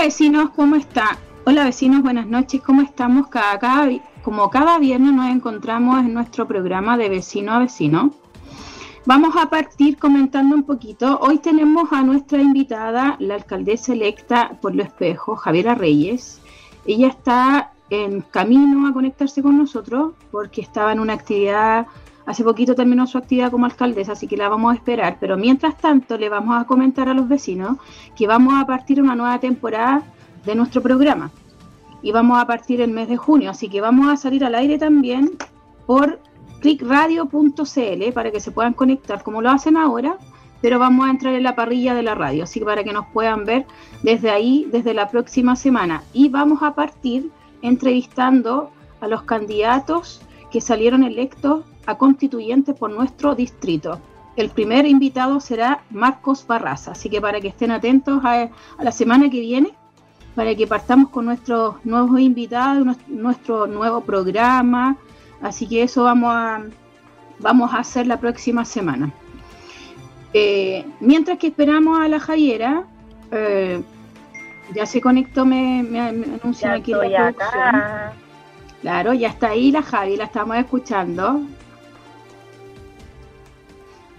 [0.00, 1.18] Vecinos, ¿cómo está?
[1.44, 3.26] Hola vecinos, buenas noches, ¿cómo estamos?
[3.26, 3.90] Cada,
[4.22, 8.12] como cada viernes nos encontramos en nuestro programa de vecino a vecino.
[9.06, 11.18] Vamos a partir comentando un poquito.
[11.20, 16.40] Hoy tenemos a nuestra invitada, la alcaldesa electa por lo espejo, Javiera Reyes.
[16.86, 21.88] Ella está en camino a conectarse con nosotros porque estaba en una actividad,
[22.28, 25.16] hace poquito terminó su actividad como alcaldesa, así que la vamos a esperar.
[25.18, 27.78] Pero mientras tanto le vamos a comentar a los vecinos
[28.14, 30.02] que vamos a partir una nueva temporada
[30.44, 31.30] de nuestro programa.
[32.02, 34.76] Y vamos a partir el mes de junio, así que vamos a salir al aire
[34.76, 35.38] también
[35.86, 36.20] por
[36.60, 40.18] clickradio.cl para que se puedan conectar como lo hacen ahora,
[40.60, 43.06] pero vamos a entrar en la parrilla de la radio, así que para que nos
[43.06, 43.64] puedan ver
[44.02, 46.02] desde ahí, desde la próxima semana.
[46.12, 47.30] Y vamos a partir
[47.62, 53.98] entrevistando a los candidatos que salieron electos a constituyentes por nuestro distrito.
[54.36, 58.92] El primer invitado será Marcos Barraza, así que para que estén atentos a, a la
[58.92, 59.72] semana que viene
[60.38, 64.96] para que partamos con nuestros nuevos invitados, nuestro nuevo programa.
[65.42, 66.62] Así que eso vamos a,
[67.40, 69.10] vamos a hacer la próxima semana.
[70.32, 72.84] Eh, mientras que esperamos a la Javiera,
[73.32, 73.82] eh,
[74.76, 77.82] ya se conectó, me, me, anuncian aquí la producción.
[78.80, 81.40] Claro, ya está ahí la Javi, la estamos escuchando.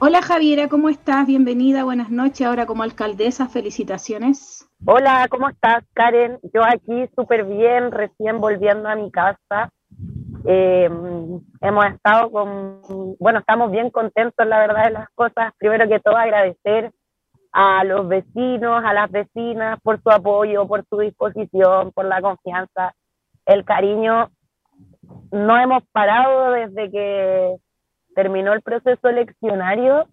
[0.02, 1.28] Hola Javiera, ¿cómo estás?
[1.28, 2.48] Bienvenida, buenas noches.
[2.48, 4.66] Ahora como alcaldesa, felicitaciones.
[4.86, 6.40] Hola, ¿cómo estás, Karen?
[6.54, 9.74] Yo aquí súper bien, recién volviendo a mi casa.
[10.46, 10.90] Eh,
[11.60, 12.80] hemos estado con,
[13.20, 15.52] bueno, estamos bien contentos, la verdad, de las cosas.
[15.58, 16.94] Primero que todo, agradecer
[17.52, 22.94] a los vecinos, a las vecinas por su apoyo, por su disposición, por la confianza,
[23.46, 24.30] el cariño.
[25.34, 27.56] No hemos parado desde que
[28.20, 30.06] terminó el proceso eleccionario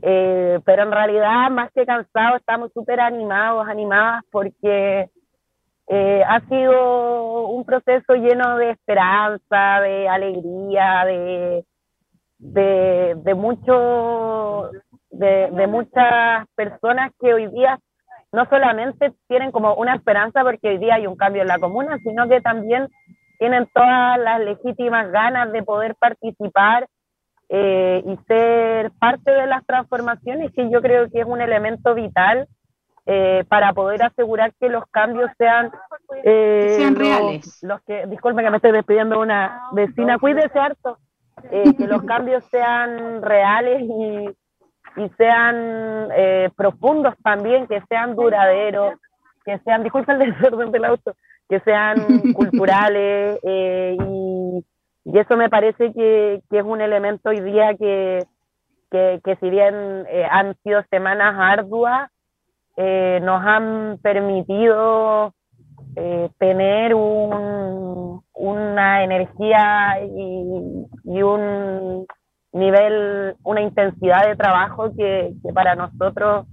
[0.00, 5.10] eh, pero en realidad, más que cansados, estamos súper animados, animadas, porque
[5.88, 11.64] eh, ha sido un proceso lleno de esperanza, de alegría, de,
[12.38, 14.70] de, mucho,
[15.10, 17.78] de muchas personas que hoy día
[18.32, 21.98] no solamente tienen como una esperanza porque hoy día hay un cambio en la comuna,
[21.98, 22.88] sino que también
[23.38, 26.86] tienen todas las legítimas ganas de poder participar
[27.48, 32.48] eh, y ser parte de las transformaciones, que yo creo que es un elemento vital
[33.04, 35.70] eh, para poder asegurar que los cambios sean,
[36.24, 37.58] eh, sean reales.
[37.62, 40.98] Los que, disculpen que me estoy despidiendo una vecina, cuídese harto,
[41.50, 46.08] que los cambios sean reales y, y sean
[46.56, 48.94] profundos también, que sean duraderos,
[49.44, 51.14] que sean, disculpen el desorden del auto,
[51.48, 51.96] que sean
[52.34, 54.64] culturales y
[55.04, 58.24] y eso me parece que, es un elemento hoy día que,
[58.90, 62.10] que, si bien eh, han sido semanas arduas,
[62.76, 65.34] eh, nos han permitido
[65.96, 72.06] eh, tener un, una energía y, y, un
[72.52, 76.46] nivel, una intensidad de trabajo que, para nosotros...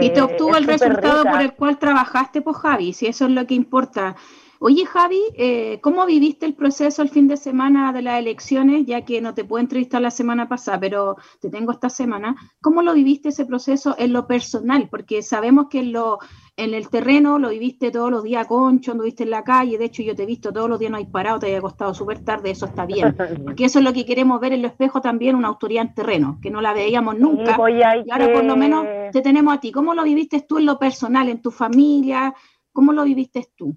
[0.00, 3.46] y te obtuvo el resultado por el cual trabajaste, pues Javi, si eso es lo
[3.46, 4.16] que importa.
[4.62, 8.84] Oye, Javi, eh, ¿cómo viviste el proceso el fin de semana de las elecciones?
[8.84, 12.36] Ya que no te puedo entrevistar la semana pasada, pero te tengo esta semana.
[12.60, 14.90] ¿Cómo lo viviste ese proceso en lo personal?
[14.90, 16.18] Porque sabemos que en, lo,
[16.58, 19.78] en el terreno lo viviste todos los días concho, anduviste en la calle.
[19.78, 21.94] De hecho, yo te he visto todos los días, no hay parado, te había acostado
[21.94, 23.16] súper tarde, eso está bien.
[23.46, 26.38] Porque eso es lo que queremos ver en el espejo también, una autoridad en terreno,
[26.42, 27.56] que no la veíamos nunca.
[27.56, 29.72] Pues y ahora por lo menos te tenemos a ti.
[29.72, 32.34] ¿Cómo lo viviste tú en lo personal, en tu familia?
[32.74, 33.74] ¿Cómo lo viviste tú?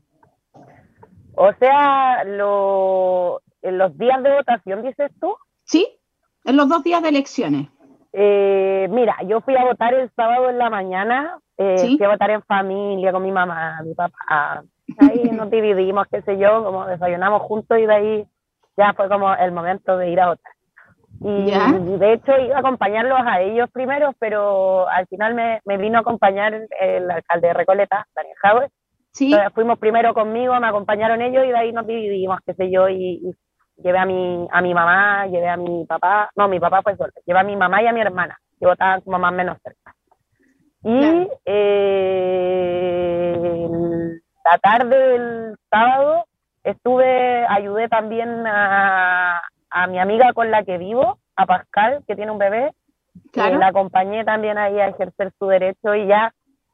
[1.36, 5.36] O sea, lo, en los días de votación, dices tú.
[5.64, 5.88] Sí,
[6.46, 7.70] en los dos días de elecciones.
[8.12, 12.30] Eh, mira, yo fui a votar el sábado en la mañana, eh, fui a votar
[12.30, 14.64] en familia con mi mamá, mi papá.
[15.00, 18.28] Ahí nos dividimos, qué sé yo, como desayunamos juntos y de ahí
[18.78, 20.54] ya fue como el momento de ir a votar.
[21.22, 25.98] Y, de hecho iba a acompañarlos a ellos primero, pero al final me, me vino
[25.98, 28.72] a acompañar el alcalde de Recoleta, Daniel Howard,
[29.14, 29.32] ¿Sí?
[29.54, 33.22] fuimos primero conmigo, me acompañaron ellos y de ahí nos dividimos, qué sé yo, y,
[33.78, 37.12] llevé a mi, a mi mamá, llevé a mi papá, no, mi papá fue solo,
[37.26, 39.96] llevé a mi mamá y a mi hermana, que votaban como más menos cerca.
[40.84, 43.38] Y eh,
[44.52, 46.26] la tarde del sábado
[46.64, 52.32] estuve, ayudé también a, a mi amiga con la que vivo, a Pascal, que tiene
[52.32, 52.74] un bebé,
[53.32, 53.60] claro.
[53.60, 56.34] la acompañé también ahí a ejercer su derecho y ya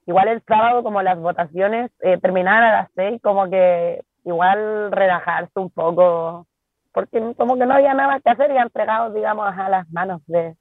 [0.10, 5.52] igual el sábado, como las votaciones eh, terminaban a las seis, como que igual relajarse
[5.60, 6.48] un poco,
[6.92, 10.56] porque como que no había nada que hacer y entregado, digamos, a las manos de...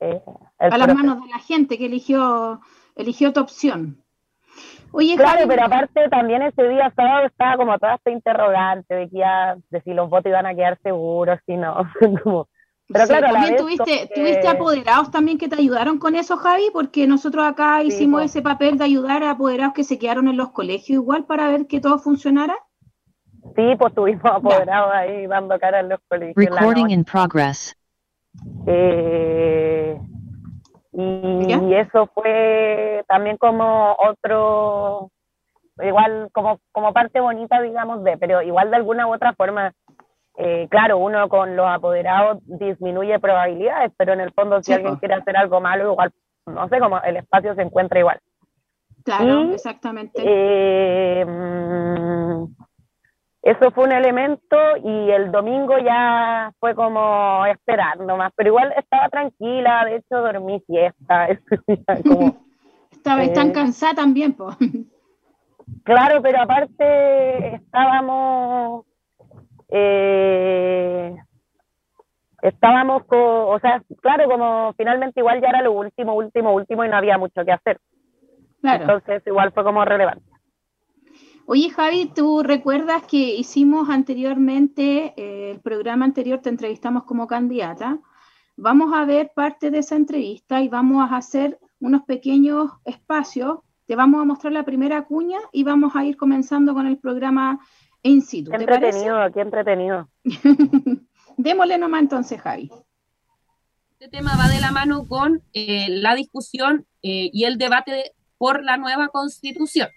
[0.00, 0.22] Eh,
[0.58, 2.60] a las manos de la gente que eligió,
[2.96, 4.02] eligió tu opción.
[4.92, 9.18] Oye, claro, pero aparte también ese día sábado estaba como toda esta interrogante de que
[9.18, 11.84] ya, de si los votos iban a quedar seguros, si no.
[12.88, 17.44] pero claro, también tuviste, tuviste apoderados también que te ayudaron con eso, Javi, porque nosotros
[17.44, 21.24] acá hicimos ese papel de ayudar a apoderados que se quedaron en los colegios igual
[21.24, 22.54] para ver que todo funcionara.
[23.56, 26.36] Sí, pues tuvimos apoderados ahí dando cara en los colegios.
[26.36, 27.74] Recording in progress.
[28.66, 29.98] Eh,
[30.92, 35.10] y, eso fue también como otro,
[35.82, 39.72] igual como, como parte bonita, digamos, de, pero igual de alguna u otra forma,
[40.36, 45.14] eh, claro, uno con los apoderados disminuye probabilidades, pero en el fondo si alguien quiere
[45.14, 46.12] hacer algo malo, igual,
[46.46, 48.18] no sé, como el espacio se encuentra igual.
[49.04, 50.22] Claro, exactamente.
[50.24, 51.26] Eh,
[53.44, 59.10] eso fue un elemento y el domingo ya fue como esperar nomás, pero igual estaba
[59.10, 61.28] tranquila, de hecho dormí siesta.
[62.90, 64.56] estaba tan eh, cansada también, pues.
[65.82, 68.86] Claro, pero aparte estábamos,
[69.76, 71.16] eh,
[72.42, 76.96] estábamos, o sea, claro, como finalmente igual ya era lo último, último, último y no
[76.96, 77.80] había mucho que hacer.
[78.62, 80.24] Entonces igual fue como relevante.
[81.46, 87.98] Oye, Javi, ¿tú recuerdas que hicimos anteriormente, eh, el programa anterior te entrevistamos como candidata?
[88.56, 93.58] Vamos a ver parte de esa entrevista y vamos a hacer unos pequeños espacios.
[93.86, 97.58] Te vamos a mostrar la primera cuña y vamos a ir comenzando con el programa
[98.04, 98.50] in situ.
[98.50, 100.08] Qué entretenido, qué entretenido.
[101.36, 102.70] Démosle nomás entonces, Javi.
[103.92, 108.62] Este tema va de la mano con eh, la discusión eh, y el debate por
[108.62, 109.88] la nueva constitución.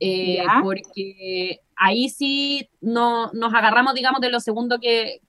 [0.00, 5.20] Eh, porque ahí sí no, nos agarramos, digamos, de lo segundo que,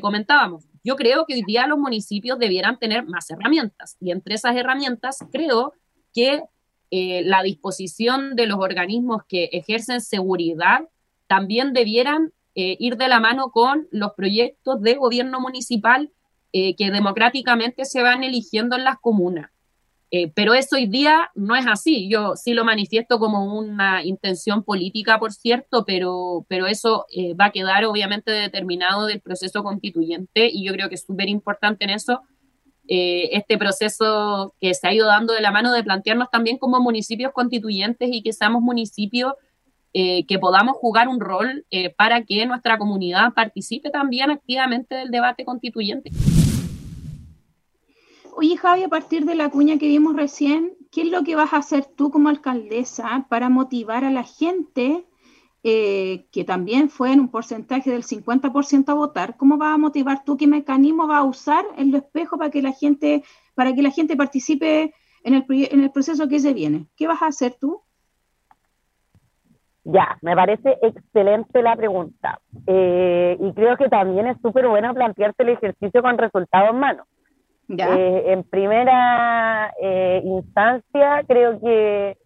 [0.00, 0.64] comentábamos.
[0.82, 5.18] Yo creo que hoy día los municipios debieran tener más herramientas y entre esas herramientas
[5.30, 5.72] creo
[6.12, 6.42] que
[6.90, 10.88] eh, la disposición de los organismos que ejercen seguridad
[11.26, 16.10] también debieran eh, ir de la mano con los proyectos de gobierno municipal
[16.78, 19.50] que democráticamente se van eligiendo en las comunas.
[20.12, 22.08] Eh, pero eso hoy día no es así.
[22.08, 27.46] Yo sí lo manifiesto como una intención política, por cierto, pero, pero eso eh, va
[27.46, 31.90] a quedar obviamente determinado del proceso constituyente y yo creo que es súper importante en
[31.90, 32.22] eso
[32.88, 36.80] eh, este proceso que se ha ido dando de la mano de plantearnos también como
[36.80, 39.32] municipios constituyentes y que seamos municipios
[40.28, 41.64] que podamos jugar un rol
[41.96, 46.10] para que nuestra comunidad participe también activamente del debate constituyente.
[48.38, 51.54] Oye, Javi, a partir de la cuña que vimos recién, ¿qué es lo que vas
[51.54, 55.06] a hacer tú como alcaldesa para motivar a la gente,
[55.62, 59.38] eh, que también fue en un porcentaje del 50% a votar?
[59.38, 60.36] ¿Cómo vas a motivar tú?
[60.36, 63.90] ¿Qué mecanismo vas a usar en lo espejo para que la gente, para que la
[63.90, 64.92] gente participe
[65.24, 66.88] en el, en el proceso que se viene?
[66.94, 67.85] ¿Qué vas a hacer tú?
[69.88, 72.40] Ya, me parece excelente la pregunta.
[72.66, 77.04] Eh, y creo que también es súper bueno plantearse el ejercicio con resultados en mano.
[77.68, 82.16] Eh, en primera eh, instancia, creo que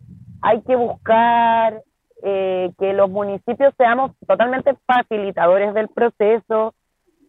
[0.40, 1.82] hay que buscar
[2.22, 6.74] eh, que los municipios seamos totalmente facilitadores del proceso,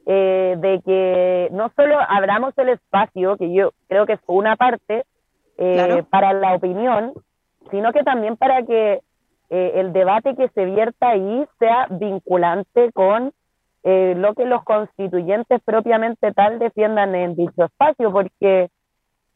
[0.05, 5.05] de que no solo abramos el espacio, que yo creo que es una parte,
[6.09, 7.13] para la opinión,
[7.69, 9.01] sino que también para que
[9.51, 13.33] el debate que se vierta ahí sea vinculante con
[13.83, 18.69] eh, lo que los constituyentes propiamente tal defiendan en dicho espacio, porque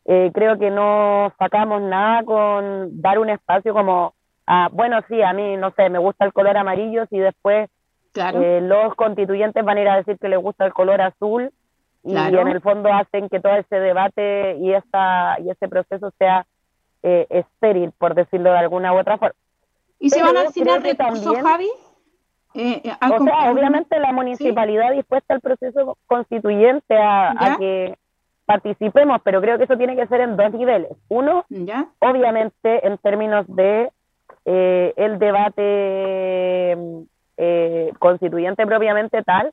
[0.05, 4.13] eh, creo que no sacamos nada con dar un espacio como,
[4.45, 7.69] ah, bueno, sí, a mí, no sé, me gusta el color amarillo, si después
[8.15, 11.51] eh, los constituyentes van a ir a decir que les gusta el color azul
[12.03, 16.45] y en el fondo hacen que todo ese debate y, esa, y ese proceso sea
[17.01, 19.35] estéril, por decirlo de alguna u otra forma.
[19.99, 21.69] ¿Y se van a asignar recursos, Javi?
[22.53, 27.97] Eh, eh, o sea, obviamente la municipalidad dispuesta al proceso constituyente a, que
[28.45, 30.91] participemos, pero creo que eso tiene que ser en dos niveles.
[31.09, 31.45] Uno,
[31.99, 33.91] obviamente en términos de
[34.45, 36.77] eh, el debate
[37.99, 39.51] constituyente propiamente tal,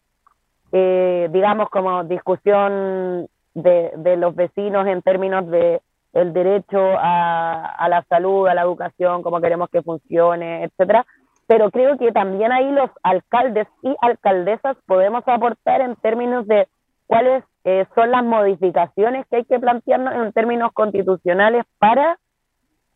[0.71, 5.83] digamos como discusión de, de, los vecinos en términos de
[6.13, 11.07] el derecho a, a la salud, a la educación, cómo queremos que funcione, etcétera
[11.47, 16.67] pero creo que también ahí los alcaldes y alcaldesas podemos aportar en términos de
[17.07, 22.19] cuáles eh, son las modificaciones que hay que plantearnos en términos constitucionales para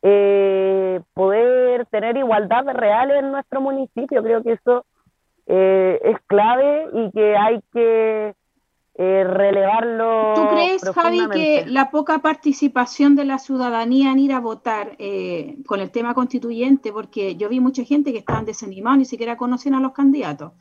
[0.00, 4.22] eh, poder tener igualdad real en nuestro municipio.
[4.22, 4.86] Creo que eso
[5.46, 8.34] eh, es clave y que hay que
[8.98, 10.32] eh, relevarlo.
[10.34, 15.58] ¿Tú crees, Javi, que la poca participación de la ciudadanía en ir a votar eh,
[15.66, 19.74] con el tema constituyente, porque yo vi mucha gente que estaban desanimados, ni siquiera conocían
[19.74, 20.52] a los candidatos.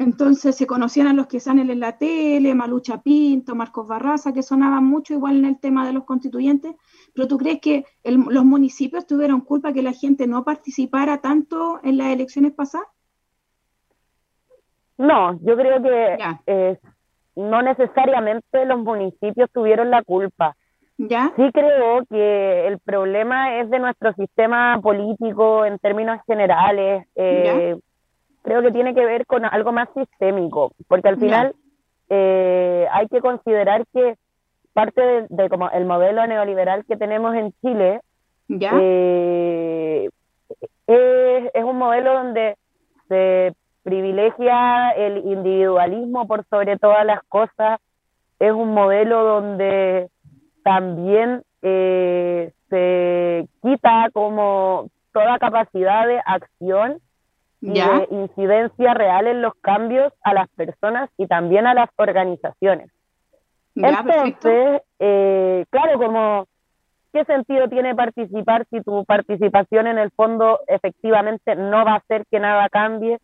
[0.00, 4.42] Entonces se conocían a los que salen en la tele, Malucha Pinto, Marcos Barraza, que
[4.42, 6.74] sonaban mucho igual en el tema de los constituyentes,
[7.14, 11.98] pero ¿tú crees que los municipios tuvieron culpa que la gente no participara tanto en
[11.98, 12.88] las elecciones pasadas?
[14.96, 16.80] No, yo creo que eh,
[17.36, 20.56] no necesariamente los municipios tuvieron la culpa.
[20.98, 21.32] ¿Ya?
[21.36, 27.06] Sí creo que el problema es de nuestro sistema político en términos generales.
[27.14, 27.76] Eh,
[28.42, 31.54] creo que tiene que ver con algo más sistémico, porque al final
[32.10, 34.16] eh, hay que considerar que
[34.72, 38.00] parte de, como el modelo neoliberal que tenemos en Chile
[38.48, 40.08] eh,
[40.86, 42.56] es, es un modelo donde
[43.08, 47.80] se privilegia el individualismo por sobre todas las cosas,
[48.38, 50.08] es un modelo donde
[50.62, 57.00] también eh, se quita como toda capacidad de acción
[57.60, 62.90] y de incidencia real en los cambios a las personas y también a las organizaciones.
[63.74, 66.46] Entonces, eh, claro, como,
[67.12, 72.24] ¿qué sentido tiene participar si tu participación en el fondo efectivamente no va a hacer
[72.30, 73.18] que nada cambie?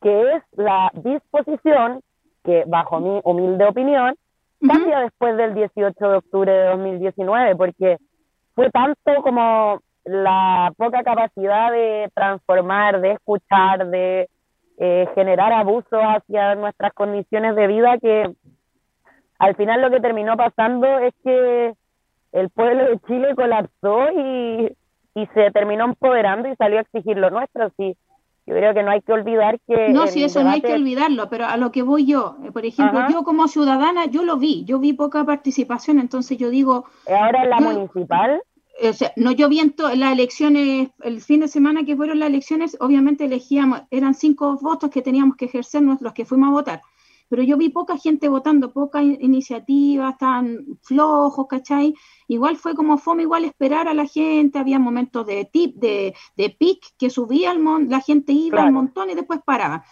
[0.00, 2.00] Que es la disposición
[2.44, 4.14] que, bajo mi humilde opinión,
[4.66, 7.98] cambia después del 18 de octubre de 2019, porque
[8.54, 14.28] fue tanto como la poca capacidad de transformar, de escuchar, de
[14.78, 18.34] eh, generar abuso hacia nuestras condiciones de vida que
[19.38, 21.74] al final lo que terminó pasando es que
[22.32, 24.76] el pueblo de Chile colapsó y,
[25.14, 27.70] y se terminó empoderando y salió a exigir lo nuestro.
[27.76, 27.96] Sí,
[28.46, 29.90] yo creo que no hay que olvidar que...
[29.90, 32.64] No, sí, eso no hay que olvidarlo, pero a lo que voy yo, eh, por
[32.64, 36.86] ejemplo, yo como ciudadana, yo lo vi, yo vi poca participación, entonces yo digo...
[37.06, 38.42] ¿Ahora en la municipal?
[38.82, 42.30] O sea, no, yo vi en las elecciones, el fin de semana que fueron las
[42.30, 46.80] elecciones, obviamente elegíamos, eran cinco votos que teníamos que ejercer los que fuimos a votar
[47.30, 51.94] pero yo vi poca gente votando, poca iniciativa, estaban flojos, ¿cachai?
[52.30, 56.50] Igual fue como fome, igual esperar a la gente, había momentos de tip, de, de
[56.50, 59.84] pic, que subía el mon la gente iba un montón y después paraba.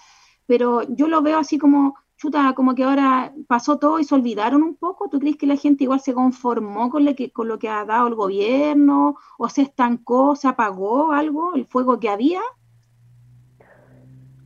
[0.46, 4.62] Pero yo lo veo así como, chuta, como que ahora pasó todo y se olvidaron
[4.62, 5.08] un poco.
[5.10, 7.84] ¿Tú crees que la gente igual se conformó con lo que, con lo que ha
[7.84, 9.16] dado el gobierno?
[9.36, 12.40] ¿O se estancó, se apagó algo, el fuego que había?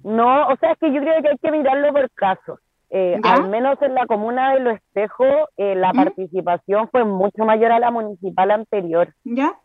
[0.03, 2.59] No, o sea, es que yo creo que hay que mirarlo por casos.
[2.95, 5.25] Eh, al menos en la comuna de Lo Espejo,
[5.57, 9.15] eh, la participación fue mucho mayor a la municipal anterior.
[9.25, 9.59] ¿Ya?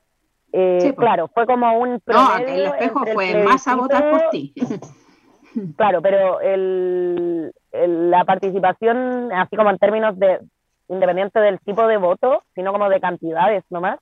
[0.54, 0.96] Eh, pues.
[0.96, 2.02] Claro, fue como un.
[2.06, 4.54] No, el Espejo fue más a votar por ti.
[5.76, 10.40] claro, pero el, la participación, así como en términos de,
[10.88, 14.00] independiente del tipo de voto, sino como de cantidades nomás,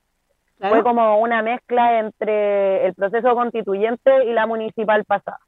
[0.60, 5.40] fue como una mezcla entre el proceso constituyente y la municipal pasada.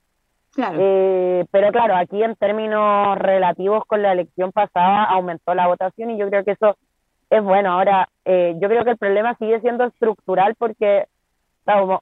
[0.59, 6.19] Eh, pero claro, aquí en términos relativos con la elección pasada aumentó la votación y
[6.19, 6.77] yo creo que eso
[7.31, 7.73] es bueno.
[7.73, 11.07] Ahora, eh, yo creo que el problema sigue siendo estructural porque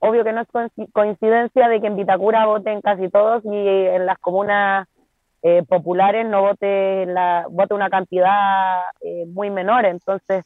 [0.00, 0.48] obvio que no es
[0.92, 4.86] coincidencia de que en Vitacura voten casi todos y en las comunas
[5.42, 8.82] eh, populares no vote, la, vote una cantidad
[9.28, 9.84] muy menor.
[9.84, 10.44] Entonces,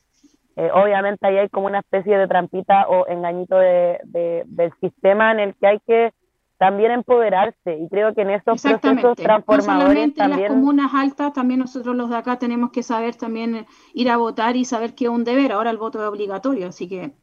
[0.57, 4.01] obviamente ahí hay como una especie de trampita o engañito de,
[4.47, 6.13] del sistema en el que hay que
[6.61, 10.39] también empoderarse y creo que en esos procesos transformadores también...
[10.39, 14.11] en las comunas altas también nosotros los de acá tenemos que saber también eh, ir
[14.11, 17.15] a votar y saber que es un deber, ahora el voto es obligatorio, así que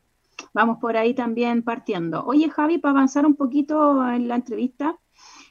[0.56, 2.26] vamos por ahí también partiendo.
[2.26, 4.98] Oye Javi, para avanzar un poquito en la entrevista,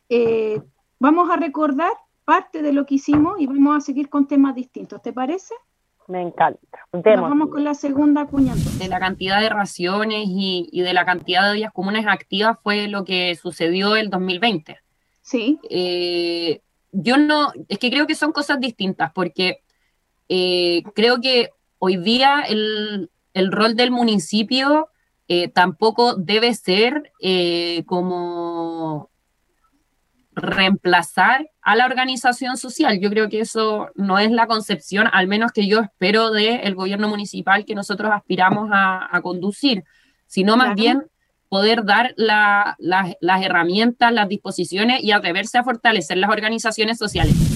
[0.09, 0.61] eh,
[0.99, 1.93] vamos a recordar
[2.25, 5.55] parte de lo que hicimos y vamos a seguir con temas distintos, ¿te parece?
[6.09, 6.61] Me encanta.
[6.93, 8.55] vamos con la segunda cuña.
[8.79, 13.05] De la cantidad de raciones y, de la cantidad de ollas comunes activas fue lo
[13.05, 14.79] que sucedió el 2020.
[15.23, 15.59] Sí.
[15.69, 16.61] Eh,
[16.93, 19.63] yo no, es que creo que son cosas distintas, porque
[20.29, 24.89] eh, creo que hoy día el, rol del municipio
[25.29, 27.13] eh, tampoco debe ser
[27.87, 29.11] como
[30.37, 33.01] reemplazar a la organización social.
[33.01, 37.09] Yo creo que eso no es la concepción, al menos que yo espero del gobierno
[37.09, 39.83] municipal que nosotros aspiramos a, conducir,
[40.27, 41.07] sino más bien
[41.49, 47.56] poder dar las herramientas, las disposiciones y atreverse a fortalecer las organizaciones sociales.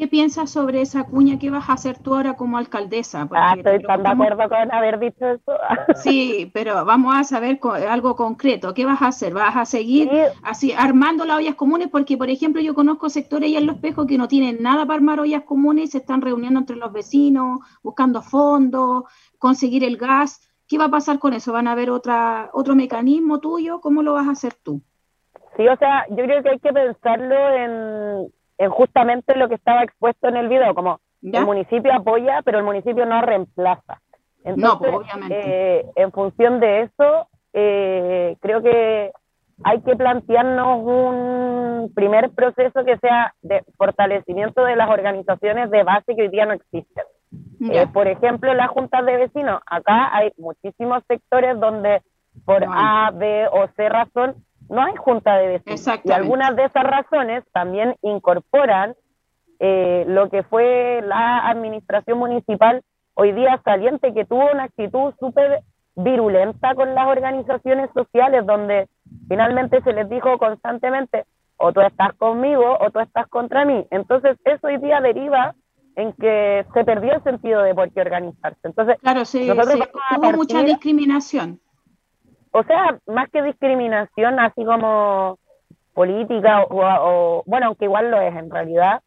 [0.00, 1.38] ¿Qué piensas sobre esa cuña?
[1.38, 3.28] ¿Qué vas a hacer tú ahora como alcaldesa?
[3.32, 5.52] ah, estoy tan de acuerdo con haber dicho eso.
[5.94, 8.72] sí, pero vamos a saber algo concreto.
[8.72, 9.34] ¿Qué vas a hacer?
[9.34, 10.10] ¿Vas a seguir
[10.42, 11.88] así armando las ollas comunes?
[11.88, 14.94] Porque, por ejemplo, yo conozco sectores ya en Los Espejos que no tienen nada para
[14.94, 19.04] armar ollas comunes y se están reuniendo entre los vecinos, buscando fondos,
[19.36, 20.50] conseguir el gas.
[20.66, 21.52] ¿Qué va a pasar con eso?
[21.52, 23.82] ¿Van a haber otra, otro mecanismo tuyo?
[23.82, 24.80] ¿Cómo lo vas a hacer tú?
[25.58, 29.82] Sí, o sea, yo creo que hay que pensarlo en en justamente lo que estaba
[29.82, 34.02] expuesto en el video, como el municipio apoya, pero el municipio no reemplaza.
[34.44, 39.12] Entonces, no, eh, en función de eso, eh, creo que
[39.64, 46.14] hay que plantearnos un primer proceso que sea de fortalecimiento de las organizaciones de base
[46.14, 47.04] que hoy día no existen.
[47.72, 49.62] Eh, por ejemplo, las juntas de vecinos.
[49.64, 52.02] Acá hay muchísimos sectores donde
[52.44, 56.00] por A, B o C razón no hay junta de vecinos.
[56.04, 58.94] Y algunas de esas razones también incorporan
[59.58, 62.82] eh, lo que fue la administración municipal
[63.14, 65.62] hoy día saliente, que tuvo una actitud súper
[65.96, 68.88] virulenta con las organizaciones sociales, donde
[69.28, 71.24] finalmente se les dijo constantemente,
[71.56, 73.84] o tú estás conmigo o tú estás contra mí.
[73.90, 75.54] Entonces, eso hoy día deriva
[75.96, 78.60] en que se perdió el sentido de por qué organizarse.
[78.62, 81.60] Entonces, claro, sí, hubo mucha discriminación
[82.52, 85.38] o sea, más que discriminación, así como
[85.94, 89.00] política, o, bueno, aunque igual lo es en realidad,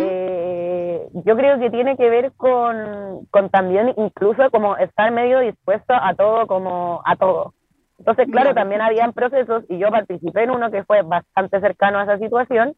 [0.00, 5.94] eh, yo creo que tiene que ver con, con, también incluso como estar medio dispuesto
[5.94, 7.54] a todo, como a todo.
[7.98, 12.04] Entonces, claro, también habían procesos, y yo participé en uno que fue bastante cercano a
[12.04, 12.74] esa situación,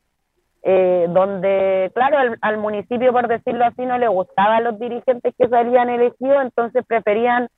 [0.63, 5.89] eh, donde, claro, al, municipio, por decirlo así, no le gustaban los dirigentes que salían
[5.89, 7.49] elegidos, entonces preferían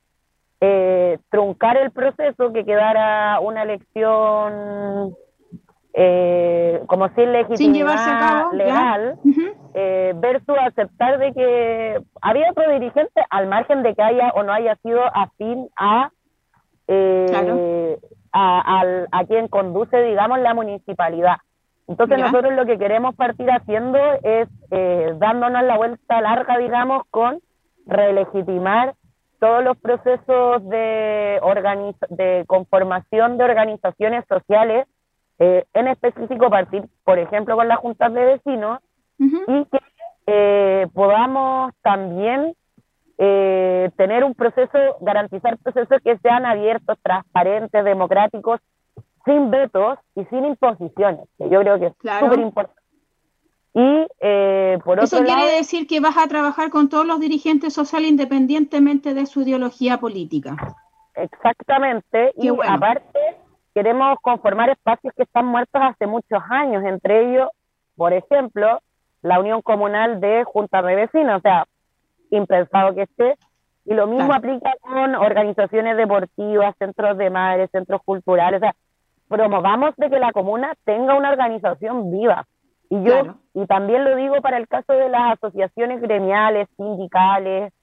[0.65, 5.13] eh, truncar el proceso, que quedara una elección
[5.93, 9.19] eh, como sin legitimidad legal,
[9.73, 14.53] eh, versus aceptar de que había otro dirigente, al margen de que haya o no
[14.53, 16.11] haya sido afín a,
[18.31, 21.39] a, quien conduce, digamos, la municipalidad.
[21.89, 24.47] Entonces nosotros lo que queremos partir haciendo es
[25.19, 27.41] dándonos la vuelta larga, digamos, con
[27.85, 28.93] relegitimar
[29.43, 31.37] todos los procesos de,
[32.11, 34.87] de conformación de organizaciones sociales,
[35.37, 38.79] eh, en específico partir, por ejemplo, con las juntas de vecinos,
[39.19, 39.79] y que
[40.27, 42.55] eh, podamos también
[43.17, 48.61] eh, tener un proceso, garantizar procesos que sean abiertos, transparentes, democráticos,
[49.25, 52.81] sin vetos y sin imposiciones, que yo creo que es súper importante.
[53.73, 57.73] Y eh, por otro Eso quiere decir que vas a trabajar con todos los dirigentes
[57.73, 60.55] sociales independientemente de su ideología política.
[61.15, 62.33] Exactamente.
[62.37, 63.19] y aparte,
[63.73, 67.49] queremos conformar espacios que están muertos hace muchos años, entre ellos,
[67.95, 68.79] por ejemplo,
[69.21, 71.65] la Unión Comunal de Junta de Vecinos, o sea,
[72.29, 73.37] impensado que esté.
[73.85, 78.75] Y lo mismo aplica con organizaciones deportivas, centros de madres, centros culturales, o sea,
[79.27, 82.45] promovamos de que la comuna tenga una organización viva
[82.93, 87.73] y yo, y también lo digo para el caso de las asociaciones gremiales, sindicales,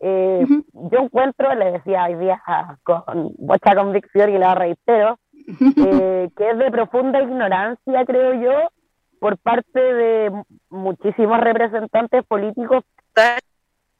[0.00, 2.40] eh, yo encuentro, le decía hoy día
[2.82, 8.70] con mucha convicción y la reitero, eh, que es de profunda ignorancia, creo yo,
[9.20, 10.32] por parte de
[10.70, 12.84] muchísimos representantes políticos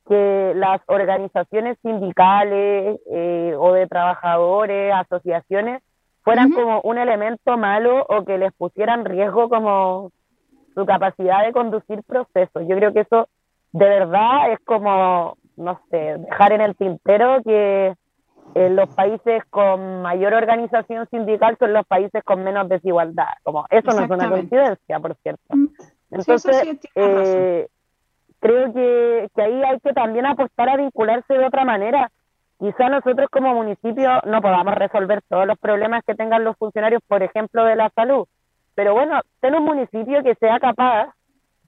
[0.09, 5.83] que las organizaciones sindicales eh, o de trabajadores, asociaciones,
[6.23, 10.11] fueran como un elemento malo o que les pusieran riesgo como
[10.75, 12.63] su capacidad de conducir procesos.
[12.69, 13.29] Yo creo que eso
[13.73, 17.95] de verdad es como, no sé, dejar en el tintero que
[18.55, 23.29] eh, los países con mayor organización sindical son los países con menos desigualdad.
[23.43, 25.43] Como eso no es una coincidencia, por cierto.
[25.49, 25.67] Mm.
[26.13, 27.69] Entonces, eh,
[28.39, 32.11] creo que, que ahí hay que también apostar a vincularse de otra manera.
[32.61, 37.23] Quizá nosotros como municipio no podamos resolver todos los problemas que tengan los funcionarios, por
[37.23, 38.27] ejemplo, de la salud,
[38.75, 41.15] pero bueno, tener un municipio que sea capaz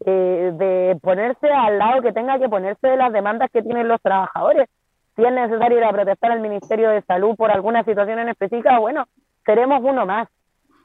[0.04, 4.00] eh, de ponerse al lado, que tenga que ponerse de las demandas que tienen los
[4.02, 4.68] trabajadores.
[5.14, 8.78] Si es necesario ir a protestar al Ministerio de Salud por alguna situación en específica,
[8.78, 9.06] bueno,
[9.44, 10.28] seremos uno más.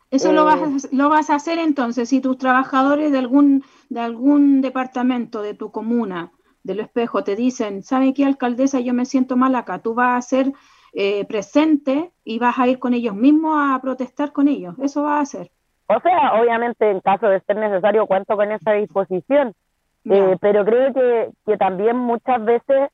[0.09, 3.63] Eso lo, vas a, eh, lo vas a hacer entonces, si tus trabajadores de algún,
[3.89, 6.31] de algún departamento de tu comuna,
[6.63, 8.79] del espejo, te dicen, ¿sabe qué, alcaldesa?
[8.79, 9.79] Yo me siento mal acá.
[9.79, 10.53] Tú vas a ser
[10.93, 14.75] eh, presente y vas a ir con ellos mismos a protestar con ellos.
[14.79, 15.51] Eso va a hacer.
[15.95, 19.53] O sea, obviamente en caso de ser necesario cuento con esa disposición,
[20.05, 22.89] eh, pero creo que, que, también muchas veces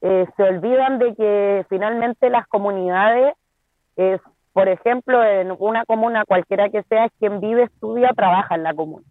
[0.00, 3.34] eh, se olvidan de que finalmente las comunidades,
[3.96, 4.20] es,
[4.52, 9.06] por ejemplo, en una comuna cualquiera que sea, quien vive, estudia, trabaja en la comuna.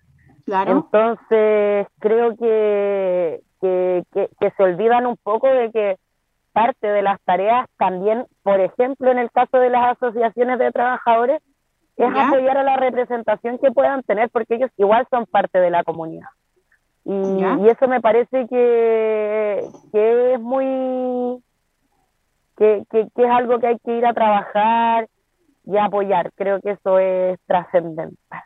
[0.46, 0.72] Claro.
[0.72, 5.98] Entonces, creo que, que, que, se olvidan un poco de que
[6.54, 11.42] parte de las tareas también, por ejemplo, en el caso de las asociaciones de trabajadores,
[11.98, 15.84] es apoyar a la representación que puedan tener, porque ellos igual son parte de la
[15.84, 16.30] comunidad.
[17.04, 21.42] Y, y eso me parece que, que es muy,
[22.58, 25.08] que, que, es algo que hay que ir a trabajar
[25.66, 26.32] y apoyar.
[26.36, 28.44] Creo que eso es trascendental.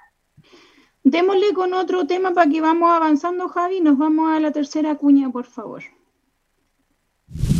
[1.04, 3.82] Démosle con otro tema para que vamos avanzando, Javi.
[3.82, 5.82] Nos vamos a la tercera cuña, por favor.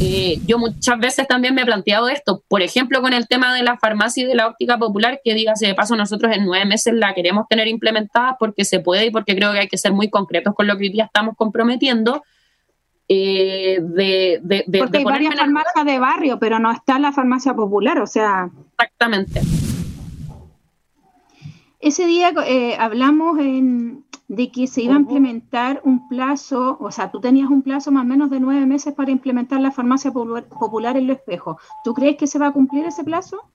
[0.02, 3.64] Eh, yo muchas veces también me he planteado esto, por ejemplo, con el tema de
[3.64, 6.94] la farmacia y de la óptica popular, que dígase de paso, nosotros en nueve meses
[6.94, 10.10] la queremos tener implementada porque se puede y porque creo que hay que ser muy
[10.10, 12.24] concretos con lo que hoy día estamos comprometiendo.
[13.08, 17.54] Eh, de, de, de, porque hay varias farmacias de barrio, pero no está la farmacia
[17.54, 18.50] popular, o sea.
[18.72, 19.42] Exactamente.
[21.82, 27.12] Ese día eh, hablamos en, de que se iba a implementar un plazo, o sea,
[27.12, 30.96] tú tenías un plazo más o menos de nueve meses para implementar la farmacia popular
[30.96, 31.58] en los espejos.
[31.84, 33.52] ¿Tú crees que se va a cumplir ese plazo?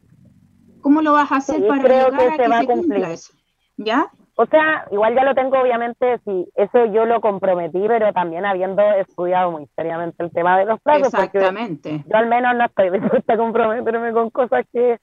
[0.82, 3.04] ¿Cómo lo vas a hacer para creo que se va a cumplir.
[3.04, 3.32] eso?
[3.78, 4.10] ¿Ya?
[4.34, 8.82] O sea, igual ya lo tengo, obviamente, si eso yo lo comprometí, pero también habiendo
[8.82, 11.06] estudiado muy seriamente el tema de los plazos.
[11.06, 12.04] Exactamente.
[12.06, 14.98] Yo al menos no estoy dispuesta a comprometerme con cosas que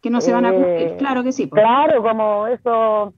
[0.00, 1.48] que no se van a cumplir, eh, claro que sí.
[1.48, 1.60] Pues.
[1.60, 3.14] Claro, como eso,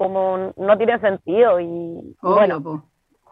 [0.00, 2.80] como no tiene sentido y bueno, pues.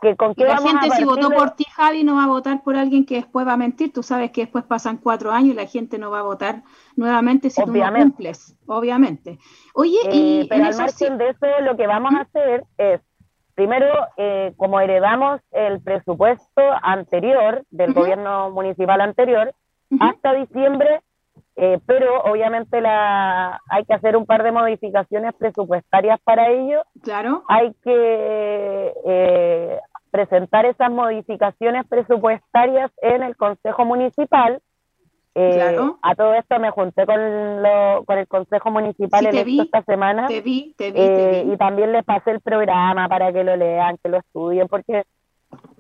[0.03, 2.77] Que con qué la gente si votó por ti, Javi, no va a votar por
[2.77, 3.91] alguien que después va a mentir.
[3.91, 6.63] Tú sabes que después pasan cuatro años y la gente no va a votar
[6.95, 9.39] nuevamente si tú no cumples, obviamente.
[9.75, 13.01] Oye, y eh, pero al margen de eso, lo que vamos a hacer es,
[13.55, 13.87] primero,
[14.19, 19.55] eh, como heredamos el presupuesto anterior del gobierno municipal anterior,
[19.99, 21.01] hasta diciembre
[21.57, 26.83] eh, pero obviamente la, hay que hacer un par de modificaciones presupuestarias para ello.
[27.03, 27.45] Claro.
[27.49, 29.79] Hay que eh,
[30.11, 34.61] presentar esas modificaciones presupuestarias en el Consejo Municipal.
[35.35, 35.99] Eh, claro.
[36.03, 40.27] A todo esto me junté con, lo, con el Consejo Municipal esta semana.
[40.27, 41.53] Te vi, te vi, te vi.
[41.53, 45.05] Y también les pasé el programa para que lo lean, que lo estudien, porque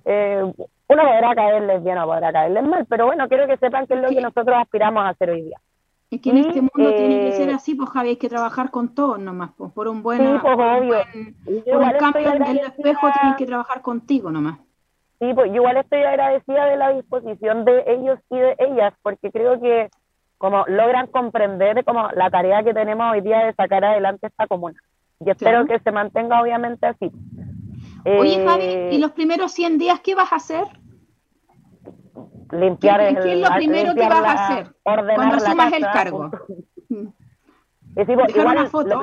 [0.04, 4.00] uno podrá caerles bien o podrá caerles mal, pero bueno, quiero que sepan que es
[4.00, 5.58] lo que nosotros aspiramos a hacer hoy día.
[6.10, 8.70] Es que en este mundo tiene que ser eh, así, pues Javi, hay que trabajar
[8.70, 13.08] con todos nomás, pues por un buen, sí, pues, por un, cambio en el espejo
[13.20, 14.58] tienes que trabajar contigo nomás.
[15.20, 19.30] Sí, pues yo igual estoy agradecida de la disposición de ellos y de ellas, porque
[19.30, 19.90] creo que
[20.38, 24.80] como logran comprender como la tarea que tenemos hoy día de sacar adelante esta comuna.
[25.20, 27.10] Y espero que se mantenga obviamente así.
[28.18, 30.64] Oye, Javi, ¿y eh, los primeros 100 días qué vas a hacer?
[32.52, 36.30] limpiar ¿Qué, ¿Qué es lo primero que vas a hacer cuando asumas el cargo?
[37.94, 39.02] Dejar una foto.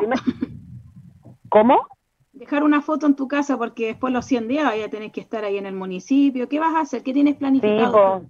[1.49, 1.87] ¿Cómo?
[2.31, 5.43] Dejar una foto en tu casa porque después los 100 días ya tenés que estar
[5.43, 6.47] ahí en el municipio.
[6.49, 7.03] ¿Qué vas a hacer?
[7.03, 8.23] ¿Qué tienes planificado?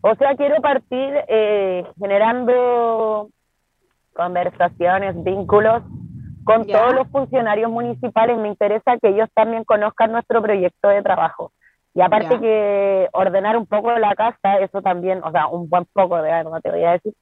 [0.00, 3.30] o sea, quiero partir eh, generando
[4.14, 5.82] conversaciones, vínculos
[6.44, 8.38] con todos los funcionarios municipales.
[8.38, 11.52] Me interesa que ellos también conozcan nuestro proyecto de trabajo.
[11.94, 16.16] Y aparte que ordenar un poco la casa, eso también, o sea, un buen poco
[16.16, 17.14] de verdad, te voy a decir.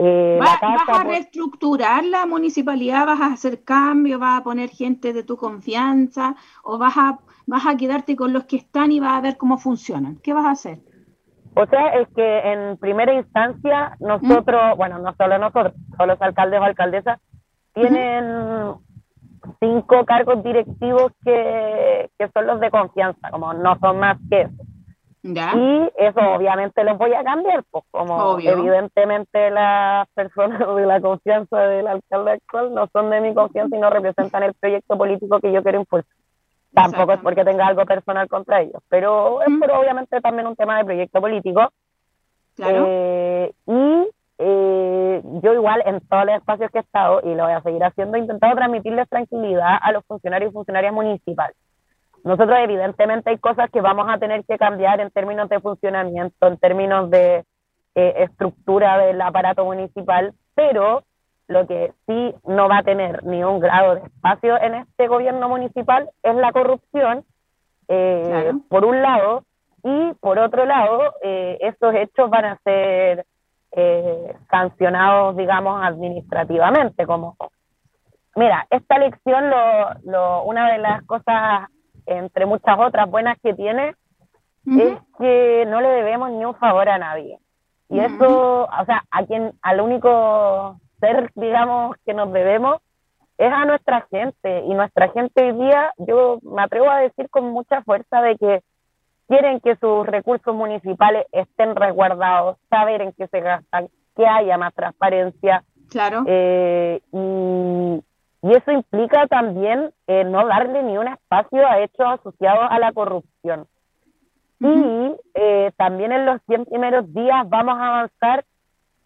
[0.00, 3.06] Eh, ¿Vas, a pues reestructurar la municipalidad?
[3.06, 4.20] ¿Vas a hacer cambios?
[4.20, 6.36] ¿Vas a poner gente de tu confianza?
[6.62, 9.58] ¿O vas a, vas a quedarte con los que están y vas a ver cómo
[9.58, 10.16] funcionan?
[10.22, 10.78] ¿Qué vas a hacer?
[11.54, 14.76] O sea, es que en primera instancia nosotros, ¿Mm?
[14.76, 17.20] bueno, no solo nosotros, todos los alcaldes o alcaldesas
[17.80, 18.74] tienen
[19.60, 24.62] cinco cargos directivos que, son los de confianza, como no son más que eso.
[25.22, 31.58] Y eso obviamente los voy a cambiar, pues como evidentemente las personas de la confianza
[31.58, 35.52] del alcalde actual no son de mi confianza y no representan el proyecto político que
[35.52, 36.14] yo quiero impulsar.
[36.72, 40.78] Tampoco es porque tenga algo personal contra ellos, pero es por obviamente también un tema
[40.78, 41.72] de proyecto político.
[42.54, 42.84] Claro.
[42.88, 44.08] Eh, y
[44.38, 47.82] eh, yo igual en todos los espacios que he estado, y lo voy a seguir
[47.82, 51.56] haciendo, he intentado transmitirles tranquilidad a los funcionarios y funcionarias municipales.
[52.24, 56.56] Nosotros evidentemente hay cosas que vamos a tener que cambiar en términos de funcionamiento, en
[56.58, 57.44] términos de
[57.94, 61.02] eh, estructura del aparato municipal, pero
[61.48, 65.48] lo que sí no va a tener ni un grado de espacio en este gobierno
[65.48, 67.24] municipal es la corrupción,
[67.88, 69.44] eh, por un lado,
[69.82, 73.24] y por otro lado, eh, estos hechos van a ser
[73.72, 77.06] eh, sancionados, digamos, administrativamente.
[77.06, 77.36] Como,
[78.36, 81.68] mira, esta elección, lo, lo, una de las cosas,
[82.06, 83.94] entre muchas otras buenas que tiene,
[84.66, 87.38] es que no le debemos ni un favor a nadie.
[87.88, 92.76] Y eso, o sea, a quien, al único ser, digamos, que nos debemos
[93.38, 97.50] es a nuestra gente y nuestra gente hoy día, yo me atrevo a decir con
[97.50, 98.62] mucha fuerza de que
[99.28, 104.74] quieren que sus recursos municipales estén resguardados, saber en qué se gastan, que haya más
[104.74, 105.62] transparencia.
[105.90, 106.24] Claro.
[106.26, 108.02] Eh, y,
[108.40, 113.66] eso implica también eh, no darle ni un espacio a hechos asociados a la corrupción.
[114.60, 118.44] Y eh, también en los 100 primeros días vamos a avanzar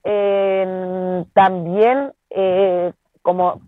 [0.04, 2.12] en también
[3.22, 3.62] como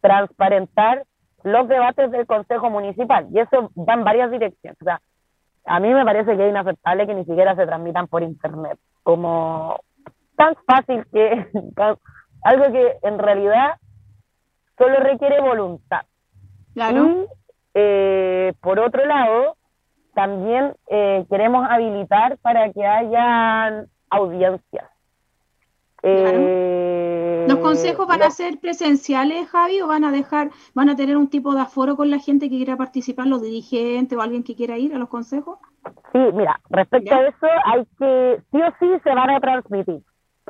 [0.00, 1.04] transparentar
[1.44, 3.28] los debates del Consejo Municipal.
[3.32, 4.80] Y eso va en varias direcciones.
[4.82, 5.00] O sea,
[5.66, 8.78] a mí me parece que es inaceptable que ni siquiera se transmitan por Internet.
[9.02, 9.78] Como
[10.36, 11.46] tan fácil que
[12.42, 13.74] algo que en realidad
[14.78, 16.02] solo requiere voluntad.
[16.74, 17.06] Claro.
[17.06, 17.26] Y
[17.74, 19.56] eh, por otro lado,
[20.14, 24.88] también eh, queremos habilitar para que haya audiencias.
[26.08, 31.16] Eh, ¿Los consejos van a ser presenciales, Javi, o van a dejar, van a tener
[31.16, 34.54] un tipo de aforo con la gente que quiera participar, los dirigentes o alguien que
[34.54, 35.58] quiera ir a los consejos?
[36.12, 40.00] Sí, mira, respecto a eso, hay que, sí o sí se van a transmitir.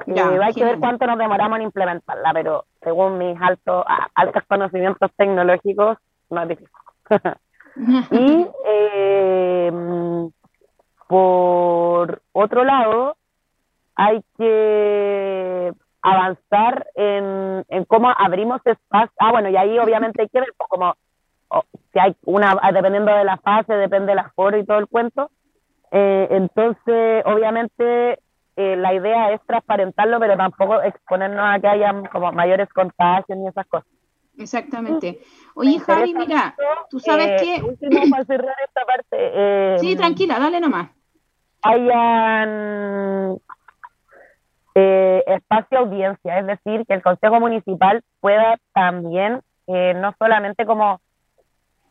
[0.07, 3.83] Ya, hay que ver cuánto nos demoramos en implementarla, pero según mis altos,
[4.14, 5.97] altos conocimientos tecnológicos,
[6.29, 6.71] no es difícil.
[8.11, 9.73] y eh,
[11.09, 13.16] por otro lado,
[13.96, 19.12] hay que avanzar en, cómo abrimos espacio.
[19.18, 20.94] Ah, bueno, y ahí obviamente hay que ver pues, como
[21.92, 25.30] si hay una, dependiendo de la fase, depende del aforo y todo el cuento.
[25.90, 28.18] Eh, entonces, obviamente,
[28.56, 33.48] eh, la idea es transparentarlo, pero tampoco exponernos a que haya como mayores contagios ni
[33.48, 33.88] esas cosas.
[34.38, 35.20] Exactamente.
[35.54, 36.54] Oye, Javi, mira,
[36.90, 37.62] tú sabes eh, que...
[37.64, 39.78] Último para cerrar esta parte.
[39.80, 40.90] sí, tranquila, dale nomás.
[41.62, 43.38] Hayan
[44.78, 51.00] eh, espacio audiencia, es decir, que el Consejo Municipal pueda también eh, no solamente como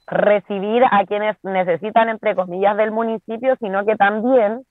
[0.05, 4.67] recibir a quienes necesitan, entre comillas, del municipio, sino que también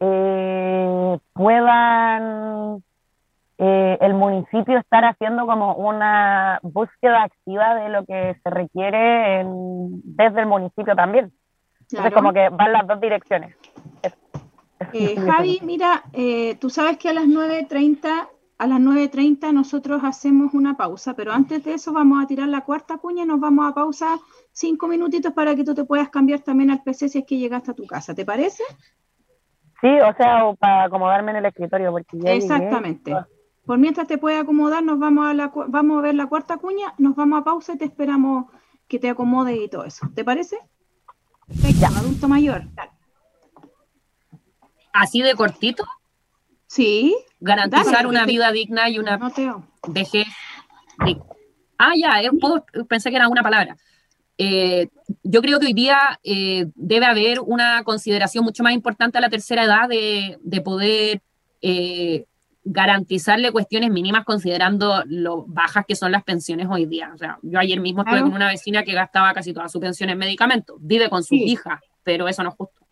[0.00, 2.82] eh, puedan
[3.58, 9.42] el municipio estar haciendo como una búsqueda activa de lo que se requiere
[10.04, 11.32] desde el municipio también.
[11.90, 13.56] Entonces, como que van las dos direcciones.
[14.92, 20.54] Eh, Javi, mira, eh, tú sabes que a las 9.30 a las 9.30 nosotros hacemos
[20.54, 23.70] una pausa, pero antes de eso vamos a tirar la cuarta cuña y nos vamos
[23.70, 24.18] a pausa
[24.52, 27.72] cinco minutitos para que tú te puedas cambiar también al PC si es que llegaste
[27.72, 28.62] a tu casa, ¿te parece?
[29.80, 31.92] Sí, o sea, para acomodarme en el escritorio.
[31.92, 33.14] Porque Exactamente.
[33.66, 36.94] Por mientras te puedes acomodar, nos vamos a, la, vamos a ver la cuarta cuña,
[36.98, 38.46] nos vamos a pausa y te esperamos
[38.88, 40.08] que te acomodes y todo eso.
[40.14, 40.56] ¿Te parece?
[41.46, 42.62] Perfecto, adulto mayor.
[45.00, 45.84] Así de cortito.
[46.66, 47.16] Sí.
[47.40, 49.18] Garantizar una vida digna y una
[49.88, 50.26] vejez.
[51.78, 52.30] Ah, ya, eh,
[52.88, 53.76] pensé que era una palabra.
[54.38, 54.88] Eh,
[55.22, 59.30] yo creo que hoy día eh, debe haber una consideración mucho más importante a la
[59.30, 61.22] tercera edad de, poder
[62.68, 67.10] garantizarle cuestiones mínimas considerando lo bajas que son las pensiones hoy día.
[67.14, 70.10] O sea, yo ayer mismo estuve con una vecina que gastaba casi toda su pensión
[70.10, 72.85] en medicamentos, vive con su hija, pero eso no es justo.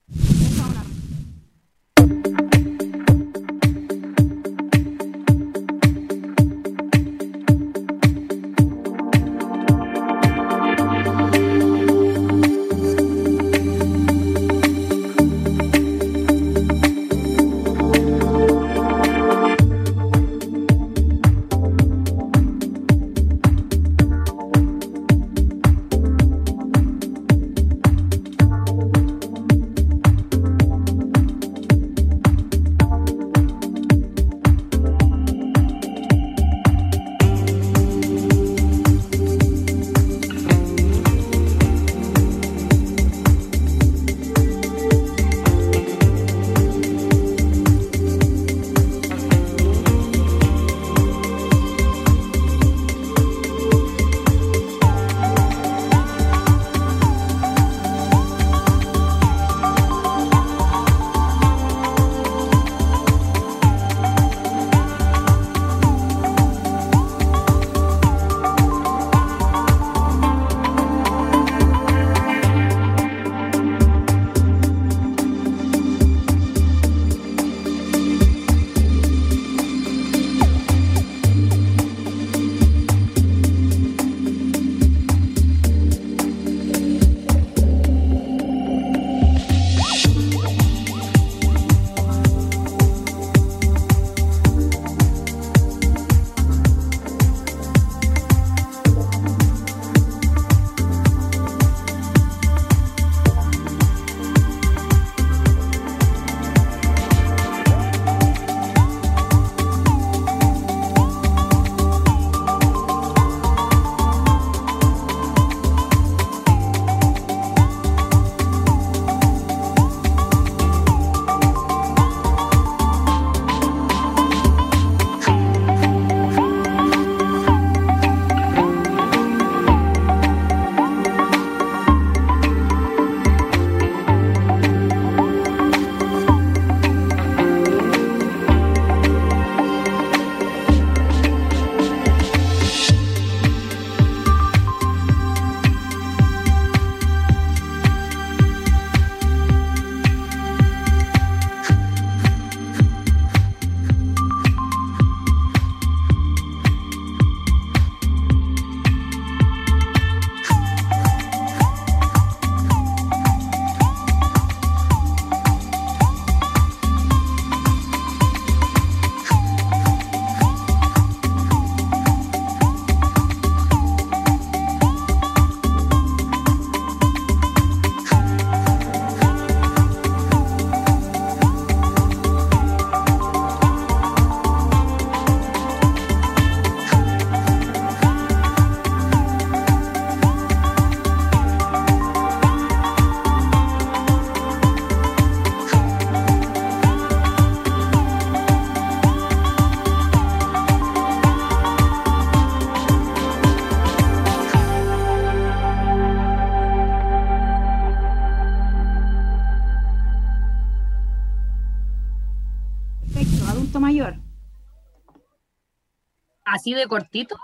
[216.64, 217.36] Así de cortito.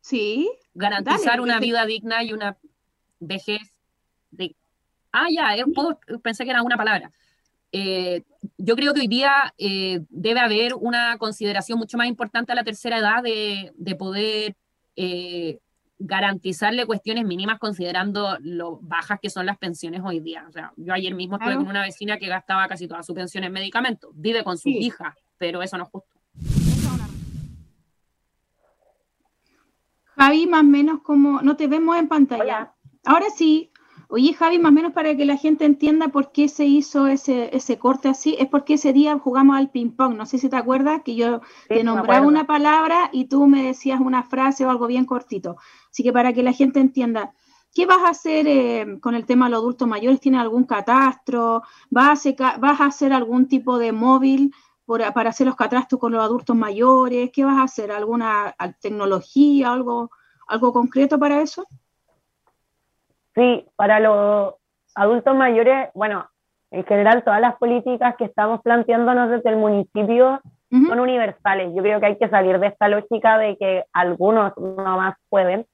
[0.00, 0.48] Sí.
[0.74, 2.56] Garantizar una vida digna y una
[3.18, 3.60] vejez
[4.30, 4.54] de...
[5.10, 5.56] Ah, ya,
[6.22, 7.10] pensé que era una palabra.
[7.72, 8.22] Eh,
[8.56, 12.62] yo creo que hoy día eh, debe haber una consideración mucho más importante a la
[12.62, 14.54] tercera edad de, poder
[14.94, 15.58] eh,
[15.98, 20.44] garantizarle cuestiones mínimas considerando lo bajas que son las pensiones hoy día.
[20.48, 23.42] O sea, yo ayer mismo estuve con una vecina que gastaba casi toda su pensión
[23.42, 26.75] en medicamentos, vive con sus hijas, pero eso no es justo.
[30.26, 32.74] Javi, más o menos como, no te vemos en pantalla.
[33.04, 33.70] Ahora sí,
[34.08, 37.54] Oye, Javi, más o menos para que la gente entienda por qué se hizo ese,
[37.56, 40.14] ese corte así, es porque ese día jugamos al ping-pong.
[40.14, 44.00] No sé si te acuerdas que yo te nombraba una palabra y tú me decías
[44.00, 45.56] una frase o algo bien cortito.
[45.90, 47.32] Así que para que la gente entienda,
[47.74, 50.20] ¿qué vas a hacer eh, con el tema de los adultos mayores?
[50.20, 51.64] ¿Tienes algún catastro?
[51.90, 54.54] ¿Vas a hacer, vas a hacer algún tipo de móvil
[54.86, 57.30] para hacer los catastros con los adultos mayores?
[57.32, 57.90] ¿Qué vas a hacer?
[57.90, 60.10] ¿Alguna tecnología, algo,
[60.46, 61.66] algo concreto para eso?
[63.34, 64.54] Sí, para los
[64.94, 66.28] adultos mayores, bueno,
[66.70, 71.72] en general todas las políticas que estamos planteándonos desde el municipio son universales.
[71.74, 75.66] Yo creo que hay que salir de esta lógica de que algunos no más pueden.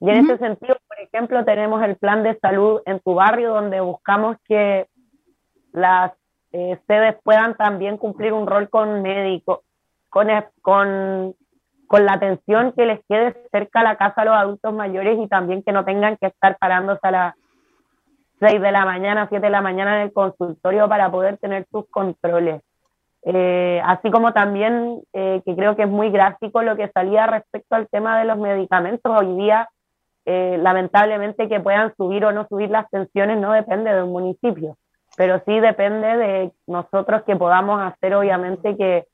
[0.00, 3.80] Y en ese sentido, por ejemplo, tenemos el plan de salud en tu barrio donde
[3.80, 4.88] buscamos que
[5.72, 6.12] las
[6.52, 9.60] eh, sedes puedan también cumplir un rol con médicos,
[10.10, 10.28] con,
[10.62, 11.34] con
[11.88, 15.26] con la atención que les quede cerca a la casa a los adultos mayores y
[15.26, 17.34] también que no tengan que estar parándose a las
[18.40, 21.88] 6 de la mañana, 7 de la mañana en el consultorio para poder tener sus
[21.88, 22.62] controles.
[23.24, 27.74] Eh, así como también, eh, que creo que es muy gráfico lo que salía respecto
[27.74, 29.12] al tema de los medicamentos.
[29.18, 29.68] Hoy día,
[30.26, 34.76] eh, lamentablemente, que puedan subir o no subir las pensiones no depende de un municipio,
[35.18, 39.04] pero sí depende de nosotros que podamos hacer, obviamente, que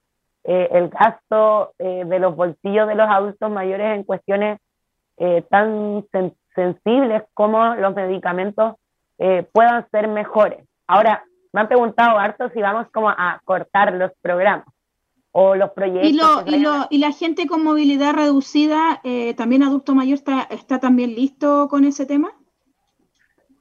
[0.44, 4.60] eh, el gasto eh, de los bolsillos de los adultos mayores en cuestiones
[5.16, 6.04] eh, tan
[6.54, 8.74] sensibles como los medicamentos
[9.52, 10.66] puedan ser mejores.
[10.88, 14.66] Ahora, me han preguntado harto si vamos como a cortar los programas
[15.30, 16.10] o los proyectos.
[16.46, 19.00] ¿Y, lo, y, la gente con movilidad reducida,
[19.36, 22.32] también adulto mayor, está, está también listo con ese tema?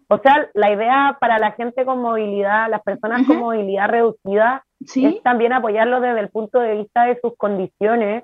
[0.10, 5.24] O sea, la idea para la gente con movilidad, las personas con movilidad reducida, es
[5.24, 8.24] también apoyarlo desde el punto de vista de sus condiciones,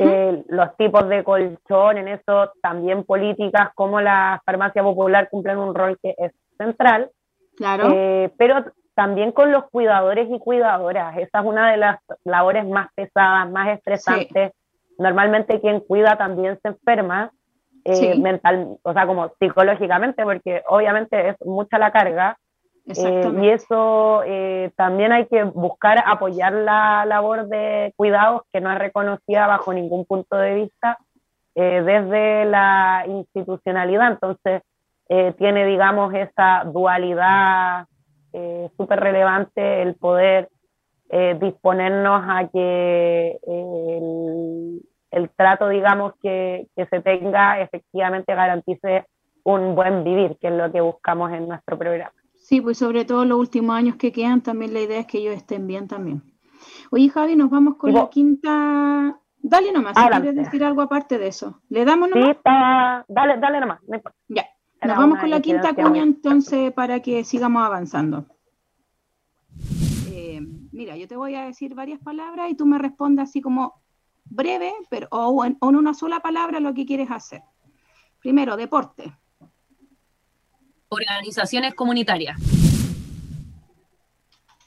[0.00, 5.74] eh, los tipos de colchón, en eso también políticas como la farmacia popular cumplen un
[5.74, 7.10] rol que es central.
[7.56, 7.90] Claro.
[7.92, 8.64] Eh, pero
[8.94, 11.16] también con los cuidadores y cuidadoras.
[11.18, 14.52] Esa es una de las labores más pesadas, más estresantes.
[14.98, 17.30] Normalmente quien cuida también se enferma
[17.86, 22.36] eh, mental, o sea, como psicológicamente, porque obviamente es mucha la carga.
[22.88, 28.70] Eh, y eso eh, también hay que buscar apoyar la labor de cuidados que no
[28.70, 30.98] es reconocida bajo ningún punto de vista
[31.54, 34.12] desde la institucionalidad.
[34.12, 34.62] Entonces,
[35.38, 37.86] tiene, digamos, esa dualidad
[38.76, 40.50] súper relevante el poder
[41.40, 49.06] disponernos a que el, el trato, digamos, que, que se tenga efectivamente garantice
[49.44, 52.12] un buen vivir, que es lo que buscamos en nuestro programa.
[52.34, 55.34] Sí, pues sobre todo los últimos años que quedan, también la idea es que ellos
[55.34, 56.22] estén bien también.
[56.90, 59.18] Oye, Javi, nos vamos con la quinta.
[59.38, 61.60] Dale nomás, si quieres decir algo aparte de eso.
[61.68, 62.24] ¿Le damos nomás?
[62.24, 63.04] Sí, está...
[63.08, 63.80] dale, dale nomás.
[64.28, 64.46] Ya,
[64.82, 68.26] nos vamos con la quinta cuña entonces para que sigamos avanzando.
[70.10, 70.40] Eh,
[70.72, 73.80] mira, yo te voy a decir varias palabras y tú me respondes así como
[74.30, 77.42] breve, pero o en, una sola palabra lo que quieres hacer.
[78.20, 79.12] Primero, deporte.
[80.88, 82.36] Organizaciones comunitarias.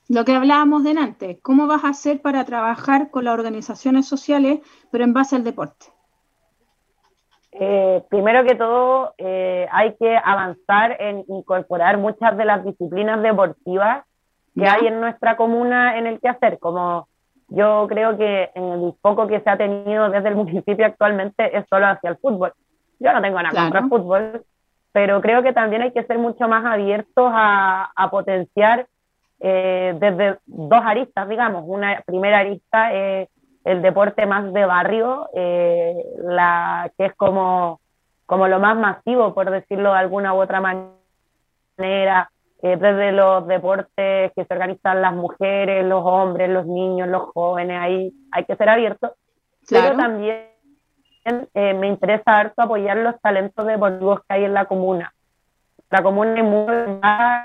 [0.08, 4.60] Lo que hablábamos delante, ¿cómo vas a hacer para trabajar con las organizaciones sociales,
[4.92, 5.88] pero en base al deporte?
[7.52, 14.06] Eh, primero que todo, eh, hay que avanzar en incorporar muchas de las disciplinas deportivas
[14.56, 17.09] que hay en nuestra comuna en el que hacer, como
[17.50, 21.88] yo creo que el poco que se ha tenido desde el municipio actualmente es solo
[21.88, 22.54] hacia el fútbol.
[23.00, 24.46] Yo no tengo nada contra el fútbol,
[24.92, 28.88] pero creo que también hay que ser mucho más abiertos a, potenciar
[29.40, 31.64] eh, desde dos aristas, digamos.
[31.66, 33.30] Una primera arista es
[33.64, 37.80] el deporte más de barrio, eh, la que es como,
[38.26, 42.32] como lo más masivo, por decirlo de alguna u otra manera,
[42.62, 47.80] eh, desde los deportes que se organizan las mujeres, los hombres, los niños, los jóvenes,
[47.80, 49.12] ahí hay que ser abiertos.
[49.70, 50.46] Pero también
[51.54, 55.14] eh, me interesa harto apoyar los talentos deportivos que hay en la comuna.
[55.90, 56.66] La comuna y muy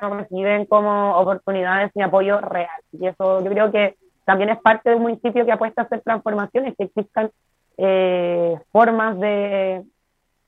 [0.02, 2.80] no reciben como oportunidades ni apoyo real.
[2.92, 6.00] Y eso yo creo que también es parte de un municipio que apuesta a hacer
[6.00, 7.30] transformaciones, que existan
[7.76, 9.84] eh, formas de,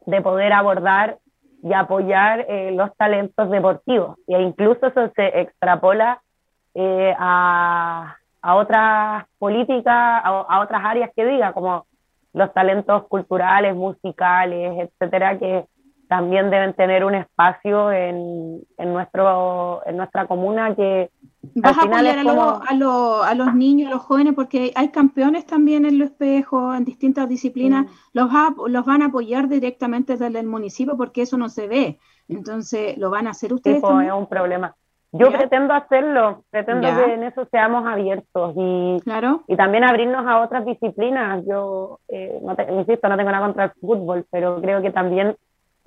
[0.06, 1.18] de, poder abordar
[1.66, 4.16] y apoyar eh, los talentos deportivos.
[4.28, 6.22] E incluso eso se extrapola
[7.18, 11.86] a, a, otras políticas, a, otras áreas que diga, como
[12.32, 15.64] los talentos culturales, musicales, etcétera, que
[16.08, 21.10] también deben tener un espacio en, en, nuestro, en nuestra comuna que...
[21.54, 24.34] ¿Vas a apoyar a, a, los niños, a los jóvenes?
[24.34, 27.86] Porque hay campeones también en los espejos, en distintas disciplinas.
[28.12, 28.30] Los,
[28.68, 31.98] los van a apoyar directamente desde el municipio porque eso no se ve.
[32.28, 33.80] Entonces, ¿lo van a hacer ustedes?
[33.80, 34.74] Sí, es un problema.
[35.12, 39.44] Yo pretendo hacerlo, pretendo que en eso seamos abiertos y, claro.
[39.46, 41.42] y también abrirnos a otras disciplinas.
[41.46, 42.38] Yo, eh,
[42.70, 45.36] insisto, no tengo nada contra el fútbol, pero creo que también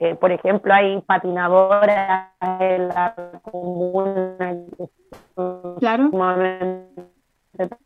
[0.02, 4.49] eh, por ejemplo, hay patinadoras en la comuna
[5.80, 6.10] claro.
[6.10, 6.90] sumamente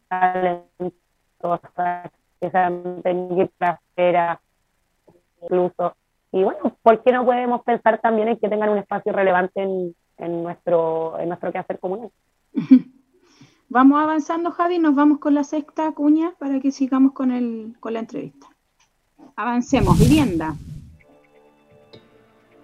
[0.07, 3.49] talentosas, que se han tenido
[3.95, 4.37] que
[5.41, 5.95] incluso.
[6.31, 9.95] Y bueno, ¿por qué no podemos pensar también en que tengan un espacio relevante en,
[10.17, 12.09] en nuestro, en nuestro quehacer comunal?
[13.69, 17.93] Vamos avanzando, Javi, nos vamos con la sexta cuña para que sigamos con, el, con
[17.93, 18.47] la entrevista.
[19.35, 20.53] Avancemos, vivienda.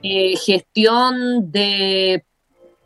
[0.03, 2.23] Eh, gestión de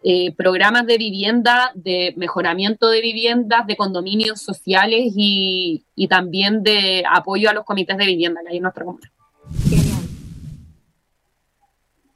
[0.06, 7.50] eh, programas de vivienda, de mejoramiento de viviendas, de condominios sociales y, también de apoyo
[7.50, 9.10] a los comités de vivienda que hay en nuestra comuna.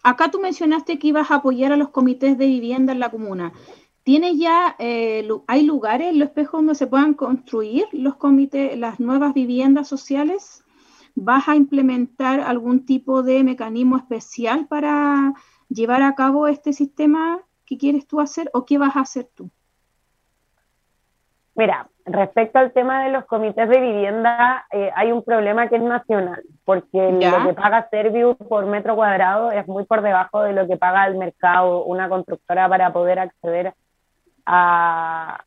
[0.04, 3.54] Acá tú mencionaste que ibas a apoyar a los comités de vivienda en la comuna.
[4.04, 9.00] ¿Tienes ya, eh, hay lugares en los espejos donde se puedan construir los comités, las
[9.00, 10.66] nuevas viviendas sociales?
[11.16, 15.34] ¿Vas a implementar algún tipo de mecanismo especial para
[15.70, 19.52] llevar a cabo este sistema que quieres tú hacer o qué vas a hacer tú?
[21.54, 25.82] Mira, respecto al tema de los comités de vivienda, eh, hay un problema que es
[25.82, 30.68] nacional, porque lo que paga Servius por metro cuadrado es muy por debajo de lo
[30.68, 33.74] que paga el mercado una constructora para poder acceder
[34.46, 35.44] a,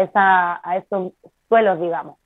[0.00, 1.14] esa, a esos
[1.48, 2.18] suelos, digamos.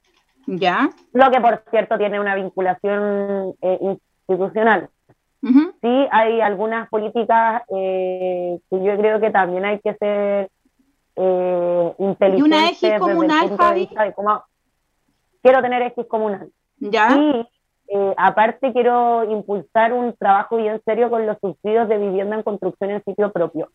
[0.46, 0.90] Ya.
[1.12, 3.98] Lo que, por cierto, tiene una vinculación eh,
[4.28, 4.90] institucional.
[5.80, 10.50] Sí, hay algunas políticas eh, que yo creo que también hay que ser
[11.16, 12.38] eh, inteligentes.
[12.38, 13.88] ¿Y una X comunal, Javi?
[15.42, 16.50] quiero tener X comunal.
[16.78, 17.16] Ya.
[17.16, 17.46] Y
[17.88, 22.90] eh, aparte quiero impulsar un trabajo bien serio con los subsidios de vivienda en construcción
[22.90, 23.70] en sitio propio.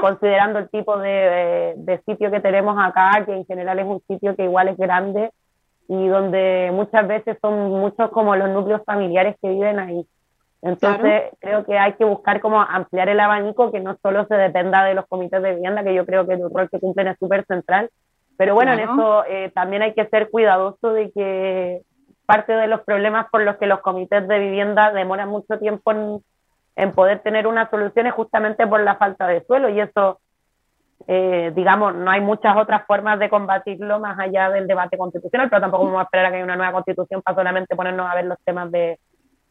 [0.00, 4.36] considerando el tipo de, de, sitio que tenemos acá, que en general es un sitio
[4.36, 5.30] que igual es grande
[5.88, 10.06] y donde muchas veces son muchos como los núcleos familiares que viven ahí.
[10.62, 14.84] Entonces creo que hay que buscar como ampliar el abanico, que no solo se dependa
[14.84, 17.46] de los comités de vivienda, que yo creo que el rol que cumplen es súper
[17.46, 17.90] central,
[18.36, 21.82] pero bueno, en eso eh, también hay que ser cuidadoso de que
[22.26, 26.22] parte de los problemas por los que los comités de vivienda demoran mucho tiempo en,
[26.76, 29.68] en poder tener una solución es justamente por la falta de suelo.
[29.68, 30.20] Y eso
[31.06, 35.62] eh, digamos, no hay muchas otras formas de combatirlo más allá del debate constitucional, pero
[35.62, 38.26] tampoco vamos a esperar a que haya una nueva constitución para solamente ponernos a ver
[38.26, 38.98] los temas de...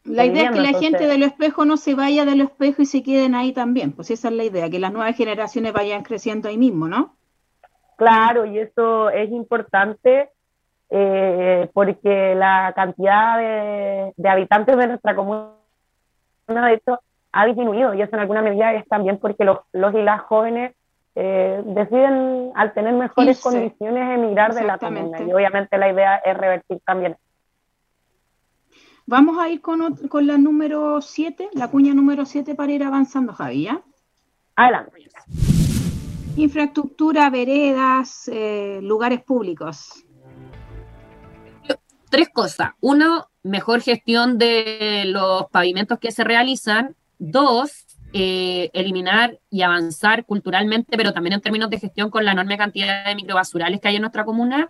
[0.04, 2.80] La idea es que la gente de los espejos no se vaya de los espejos
[2.80, 6.02] y se queden ahí también, pues esa es la idea, que las nuevas generaciones vayan
[6.02, 7.16] creciendo ahí mismo, ¿no?
[7.96, 10.30] Claro, y eso es importante
[10.88, 15.52] eh, porque la cantidad de, de habitantes de nuestra comuna,
[16.48, 16.98] de hecho,
[17.32, 20.74] ha disminuido y eso en alguna medida es también porque los, los y las jóvenes
[21.14, 26.36] eh, deciden al tener mejores condiciones emigrar de la comuna y obviamente la idea es
[26.36, 27.16] revertir también.
[29.10, 33.32] Vamos a ir con, con la número 7, la cuña número 7 para ir avanzando,
[33.32, 33.68] Javi,
[34.54, 34.92] Adelante.
[36.36, 40.04] Infraestructura, veredas, eh, lugares públicos.
[42.08, 42.70] Tres cosas.
[42.78, 46.94] Uno, mejor gestión de los pavimentos que se realizan.
[47.18, 52.56] Dos, eh, eliminar y avanzar culturalmente, pero también en términos de gestión con la enorme
[52.56, 54.68] cantidad de microbasurales que hay en nuestra comuna.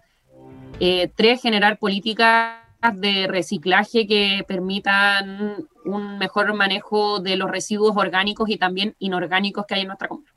[0.80, 8.49] Eh, tres, generar políticas de reciclaje que permitan un mejor manejo de los residuos orgánicos
[8.49, 10.31] y también inorgánicos que hay en nuestra comuna.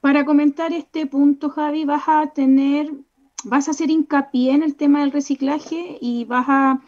[0.00, 2.90] Para comentar este punto, Javi, vas a tener,
[3.44, 6.80] vas a hacer hincapié en el tema del reciclaje y vas a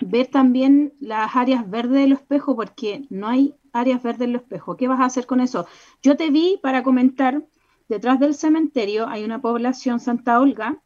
[0.00, 4.78] ver también las áreas verdes del espejo, porque no hay áreas verdes del espejo.
[4.78, 5.66] ¿Qué vas a hacer con eso?
[6.02, 7.44] Yo te vi para comentar,
[7.90, 10.80] detrás del cementerio hay una población Santa Olga.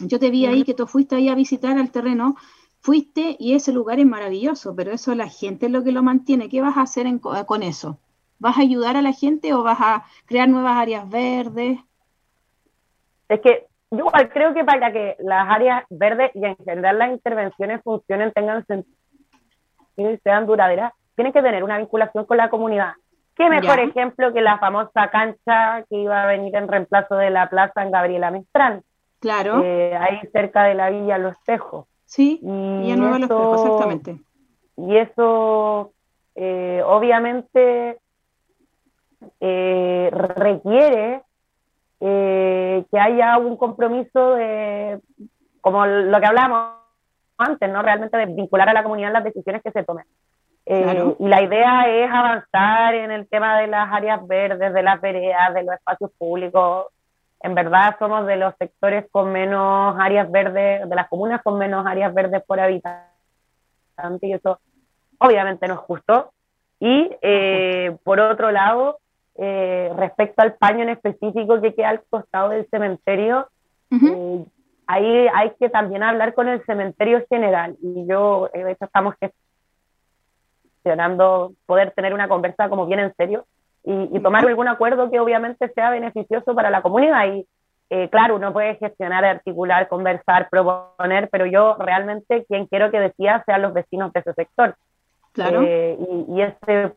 [0.00, 2.36] Yo te vi ahí que tú fuiste ahí a visitar el terreno,
[2.80, 6.48] fuiste y ese lugar es maravilloso, pero eso la gente es lo que lo mantiene.
[6.48, 7.06] ¿Qué vas a hacer
[7.46, 7.98] con eso?
[8.38, 11.78] ¿Vas a ayudar a la gente o vas a crear nuevas áreas verdes?
[13.28, 17.82] Es que yo creo que para que las áreas verdes y en general las intervenciones
[17.82, 18.92] funcionen, tengan sentido
[19.96, 22.92] y sean duraderas, tienen que tener una vinculación con la comunidad.
[23.34, 27.48] ¿Qué mejor ejemplo que la famosa cancha que iba a venir en reemplazo de la
[27.48, 28.82] plaza en Gabriela Mistral?
[29.20, 29.62] Claro.
[29.62, 31.86] Eh, ahí cerca de la Villa Los Espejos.
[32.04, 34.16] Sí, y Villa Nueva Los Espejos, exactamente.
[34.76, 35.92] Y eso,
[36.34, 37.98] eh, obviamente,
[39.40, 41.22] eh, requiere
[41.98, 45.00] que haya un compromiso de,
[45.62, 46.76] como lo que hablábamos
[47.38, 47.82] antes, ¿no?
[47.82, 50.04] Realmente de vincular a la comunidad las decisiones que se tomen.
[50.68, 55.00] Eh, y la idea es avanzar en el tema de las áreas verdes, de las
[55.00, 56.86] veredas, de los espacios públicos.
[57.40, 61.86] En verdad somos de los sectores con menos áreas verdes, de las comunas con menos
[61.86, 63.06] áreas verdes por habitante,
[64.22, 64.58] y eso
[65.18, 66.32] obviamente no es justo.
[66.80, 68.98] Y eh, por otro lado,
[69.36, 73.48] eh, respecto al paño en específico que queda al costado del cementerio,
[74.86, 77.76] ahí hay que también hablar con el cementerio general.
[77.82, 79.14] Y yo, de hecho, estamos
[81.66, 83.46] poder tener una conversa como bien en serio
[83.86, 87.26] y, tomar algún acuerdo que obviamente sea beneficioso para la comunidad.
[87.32, 87.46] Y
[87.88, 93.42] eh, claro, uno puede gestionar, articular, conversar, proponer, pero yo realmente quien quiero que decida
[93.46, 94.76] sean los vecinos de ese sector.
[95.32, 95.62] Claro.
[95.62, 96.92] Eh, y, y ese,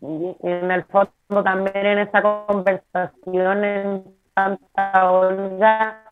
[0.00, 4.04] en el fondo también en esa conversación en
[4.34, 6.04] Santa Olga,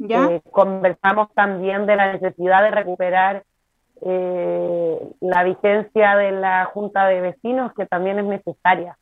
[0.00, 0.30] ¿Ya?
[0.30, 3.44] Eh, conversamos también de la necesidad de recuperar
[4.00, 8.96] eh, la vigencia de la Junta de Vecinos, que también es necesaria.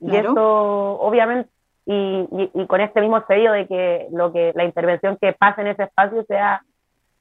[0.00, 1.50] Y eso, obviamente,
[1.86, 5.68] y, y, con este mismo sello de que lo que la intervención que pase en
[5.68, 6.62] ese espacio sea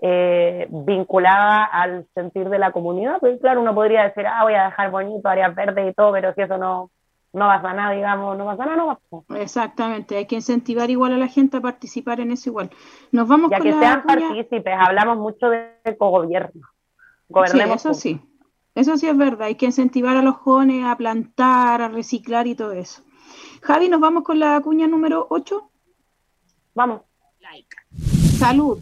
[0.02, 4.66] eh, vinculada al sentir de la comunidad, pues claro, uno podría decir, ah, voy a
[4.66, 6.90] dejar bonito, áreas verdes y todo, pero si eso no,
[7.34, 11.18] no pasa nada, digamos, no pasa nada, no pasa Exactamente, hay que incentivar igual a
[11.18, 12.70] la gente a participar en eso igual.
[13.12, 16.62] Nos vamos ya que sean partícipes, hablamos mucho de gobierno
[17.76, 18.22] eso sí,
[18.80, 22.56] eso sí es verdad, hay que incentivar a los jóvenes a plantar, a reciclar y
[22.56, 23.02] todo eso.
[23.62, 25.70] Javi, ¿nos vamos con la cuña número 8?
[26.74, 27.02] Vamos.
[28.38, 28.80] Salud.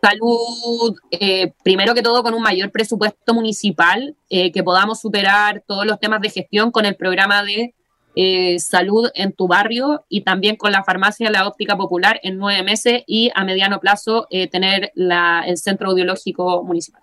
[0.00, 5.86] Salud, eh, primero que todo con un mayor presupuesto municipal, eh, que podamos superar todos
[5.86, 7.74] los temas de gestión con el programa de
[8.16, 12.62] eh, salud en tu barrio y también con la farmacia La Óptica Popular en nueve
[12.62, 17.02] meses y a mediano plazo eh, tener el centro audiológico municipal.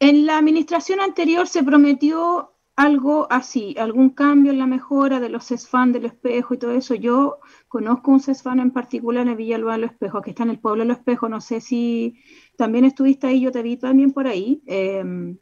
[0.00, 5.46] En la administración anterior se prometió algo así, algún cambio en la mejora de los
[5.46, 6.94] CESFAN del espejo y todo eso.
[6.94, 10.82] Yo conozco un CESFAN en particular en Villalba del Espejo, que está en el pueblo
[10.82, 11.28] del Espejo.
[11.28, 12.18] No sé si
[12.56, 14.62] también estuviste ahí, yo te vi también por ahí.
[14.66, 15.36] Eh,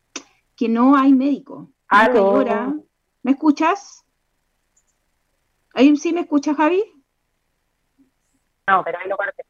[0.57, 1.71] que no hay médico.
[3.23, 4.05] ¿Me escuchas?
[5.73, 6.83] ¿Ahí sí me escuchas, Javi?
[8.67, 9.45] No, pero ahí lo parte.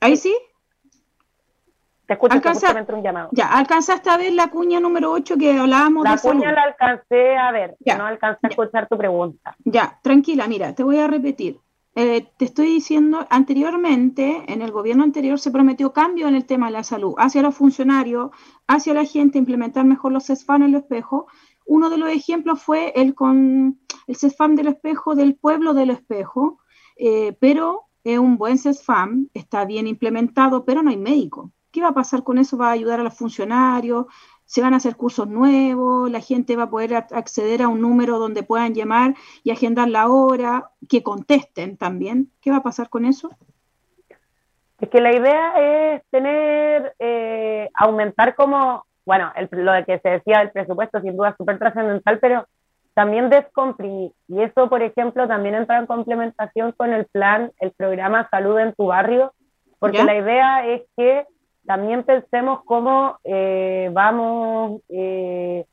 [0.00, 0.36] ¿Ahí sí?
[2.06, 2.74] Te escucho, Alcanza...
[2.88, 3.28] un llamado.
[3.32, 6.62] Ya, ¿alcanzaste a ver la cuña número 8 que hablábamos la de La cuña la
[6.62, 9.56] alcancé a ver, no alcancé a escuchar tu pregunta.
[9.64, 11.60] Ya, tranquila, mira, te voy a repetir.
[11.94, 16.66] Eh, te estoy diciendo, anteriormente, en el gobierno anterior se prometió cambio en el tema
[16.66, 18.30] de la salud, hacia los funcionarios,
[18.66, 21.26] hacia la gente, implementar mejor los CESFAM en el espejo.
[21.66, 26.60] Uno de los ejemplos fue el con el CESFAM del espejo del pueblo del espejo,
[26.96, 31.52] eh, pero es un buen CESFAM, está bien implementado, pero no hay médico.
[31.72, 32.56] ¿Qué va a pasar con eso?
[32.56, 34.06] ¿Va a ayudar a los funcionarios?
[34.52, 38.18] se van a hacer cursos nuevos, la gente va a poder acceder a un número
[38.18, 42.30] donde puedan llamar y agendar la hora, que contesten también.
[42.42, 43.30] ¿Qué va a pasar con eso?
[44.78, 50.40] Es que la idea es tener, eh, aumentar como, bueno, lo de que se decía
[50.40, 52.46] del presupuesto sin duda súper trascendental, pero
[52.92, 54.12] también descomprimir.
[54.28, 58.74] Y eso, por ejemplo, también entra en complementación con el plan, el programa Salud en
[58.74, 59.32] tu barrio,
[59.78, 61.26] porque la idea es que
[61.66, 65.64] también pensemos cómo eh, vamos eh,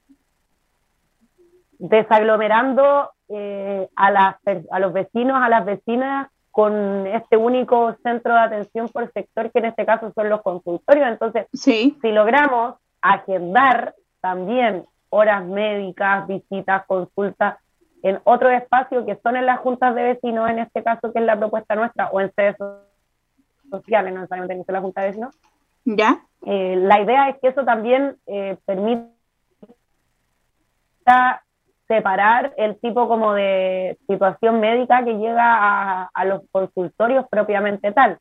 [1.80, 4.38] desaglomerando eh, a,
[4.72, 9.60] a los vecinos, a las vecinas con este único centro de atención por sector, que
[9.60, 11.08] en este caso son los consultorios.
[11.08, 17.58] Entonces, si logramos agendar también horas médicas, visitas, consultas
[18.04, 21.26] en otro espacio que son en las juntas de vecinos, en este caso que es
[21.26, 22.56] la propuesta nuestra, o en sedes
[23.70, 25.36] sociales, no necesariamente en la junta de vecinos,
[25.96, 26.22] ¿Ya?
[26.46, 29.10] Eh, la idea es que eso también eh, permita
[31.88, 38.20] separar el tipo como de situación médica que llega a, los consultorios propiamente tal.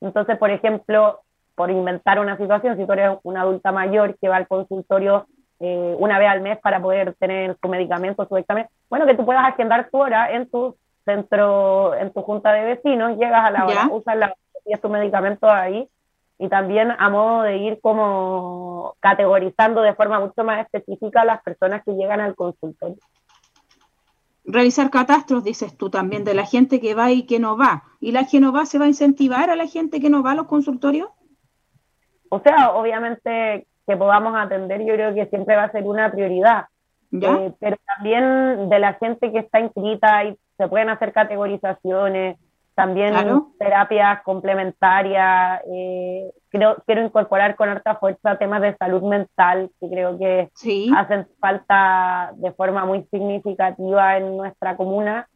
[0.00, 1.20] Entonces, por ejemplo,
[1.56, 5.26] por inventar una situación, si tú eres una adulta mayor que va al consultorio
[5.58, 8.68] eh, una vez al mes para poder tener su medicamento, su examen.
[8.88, 13.18] Bueno, que tú puedas agendar tu hora en tu centro, en tu junta de vecinos,
[13.18, 15.88] llegas a la hora, usas la y tu medicamento ahí
[16.38, 21.42] y también a modo de ir como categorizando de forma mucho más específica a las
[21.42, 22.96] personas que llegan al consultorio.
[24.44, 27.82] Revisar catastros, dices tú también, de la gente que va y que no va.
[28.00, 30.30] ¿Y la que no va se va a incentivar a la gente que no va
[30.30, 31.10] a los consultorios?
[32.30, 36.66] O sea, obviamente que podamos atender, yo creo que siempre va a ser una prioridad.
[37.10, 42.38] Eh, pero también de la gente que está inscrita y se pueden hacer categorizaciones,
[42.78, 43.12] también
[43.58, 45.60] terapias complementarias.
[45.68, 50.48] Eh, creo, quiero incorporar con harta fuerza temas de salud mental que creo que
[50.94, 55.28] hacen falta de forma muy significativa en nuestra comuna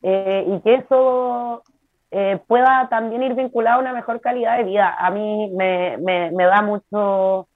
[0.00, 1.64] eh, y que eso
[2.12, 4.94] eh, pueda también ir vinculado a una mejor calidad de vida.
[4.96, 7.48] A mí me, me, me da mucho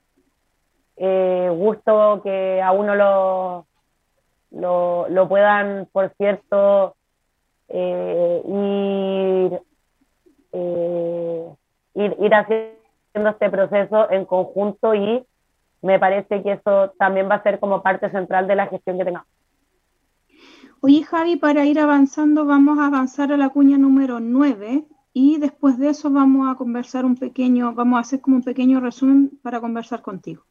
[0.96, 3.66] gusto que a uno lo,
[4.50, 6.96] lo, lo puedan, por cierto,
[7.72, 9.60] eh, ir,
[10.52, 11.54] eh,
[11.94, 15.24] ir, ir haciendo este proceso en conjunto y
[15.82, 19.04] me parece que eso también va a ser como parte central de la gestión que
[19.04, 19.28] tengamos.
[20.82, 25.78] Oye, Javi, para ir avanzando, vamos a avanzar a la cuña número 9 y después
[25.78, 29.60] de eso vamos a conversar un pequeño, vamos a hacer como un pequeño resumen para
[29.60, 30.42] conversar contigo.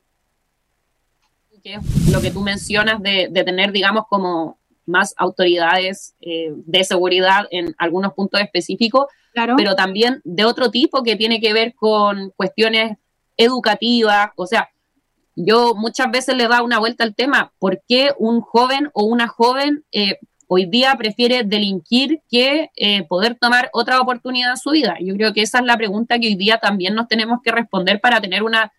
[2.11, 4.58] lo que tú mencionas de, de tener, digamos, como
[4.89, 9.05] más autoridades eh, de seguridad en algunos puntos específicos,
[9.55, 12.97] pero también de otro tipo que tiene que ver con cuestiones
[13.37, 14.31] educativas.
[14.35, 14.69] O sea,
[15.35, 19.27] yo muchas veces le da una vuelta al tema, ¿por qué un joven o una
[19.27, 20.17] joven eh,
[20.47, 24.97] hoy día prefiere delinquir que eh, poder tomar otra oportunidad en su vida?
[24.99, 28.01] Yo creo que esa es la pregunta que hoy día también nos tenemos que responder
[28.01, 28.73] para tener una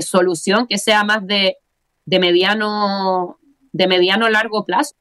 [0.00, 1.58] solución que sea más de,
[2.06, 3.38] de mediano
[3.76, 4.94] de mediano largo plazo.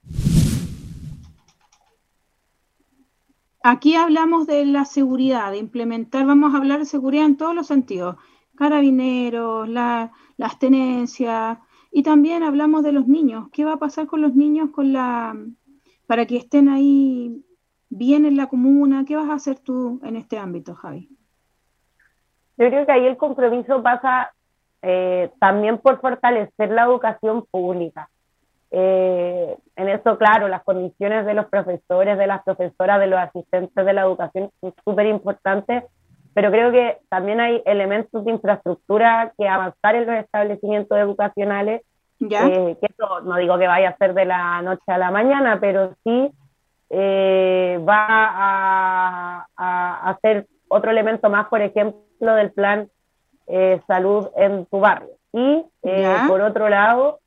[3.68, 7.66] Aquí hablamos de la seguridad, de implementar, vamos a hablar de seguridad en todos los
[7.66, 8.16] sentidos,
[8.56, 11.58] carabineros, las tenencias,
[11.92, 13.48] y también hablamos de los niños.
[13.52, 15.36] ¿Qué va a pasar con los niños con la,
[16.06, 17.44] para que estén ahí
[17.90, 19.04] bien en la comuna?
[19.04, 21.10] ¿Qué vas a hacer tú en este ámbito, Javi?
[22.58, 24.32] Yo creo que ahí el compromiso pasa
[24.84, 28.12] eh, también por fortalecer la educación pública.
[28.72, 33.86] Eh, en eso, claro, las condiciones de los profesores, de las profesoras, de los asistentes
[33.86, 35.84] de la educación son súper importantes,
[36.34, 41.84] pero creo que también hay elementos de infraestructura que avanzar en los establecimientos educacionales,
[42.20, 45.60] eh, que eso no digo que vaya a ser de la noche a la mañana,
[45.60, 46.32] pero sí
[46.90, 52.90] eh, va a, a, ser otro elemento más, por ejemplo, del plan
[53.88, 55.12] salud en tu barrio.
[55.32, 55.64] Y
[56.28, 57.20] por otro lado,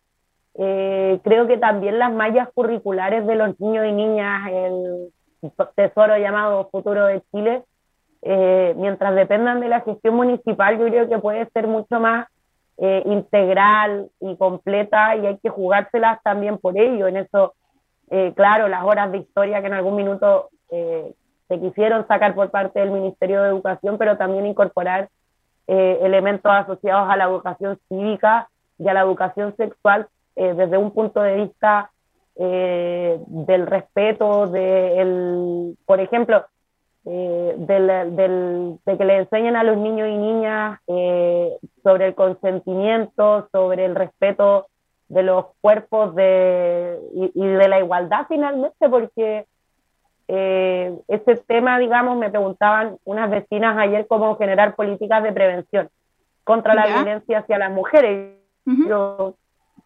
[0.60, 5.12] eh, creo que también las mallas curriculares de los niños y niñas, el
[5.76, 7.62] tesoro llamado Futuro de Chile,
[8.22, 12.26] eh, mientras dependan de la gestión municipal, yo creo que puede ser mucho más
[12.76, 17.06] eh, integral y completa y hay que jugárselas también por ello.
[17.06, 17.54] En eso,
[18.34, 22.90] claro, las horas de historia que en algún minuto se quisieron sacar por parte del
[22.90, 25.08] Ministerio de Educación, pero también incorporar
[25.66, 28.48] elementos asociados a la educación cívica
[28.78, 30.08] y a la educación sexual
[30.40, 31.90] eh, desde un punto de vista
[32.36, 36.46] eh, del respeto, de por ejemplo,
[37.04, 40.78] eh, de que le enseñen a los niños y niñas
[41.82, 44.68] sobre el consentimiento, sobre el respeto
[45.08, 47.00] de los cuerpos de,
[47.34, 49.44] y, de la igualdad finalmente, porque
[50.28, 55.88] ese tema, digamos, me preguntaban unas vecinas ayer cómo generar políticas de prevención
[56.44, 58.36] contra la violencia hacia las mujeres.
[58.64, 59.34] Yo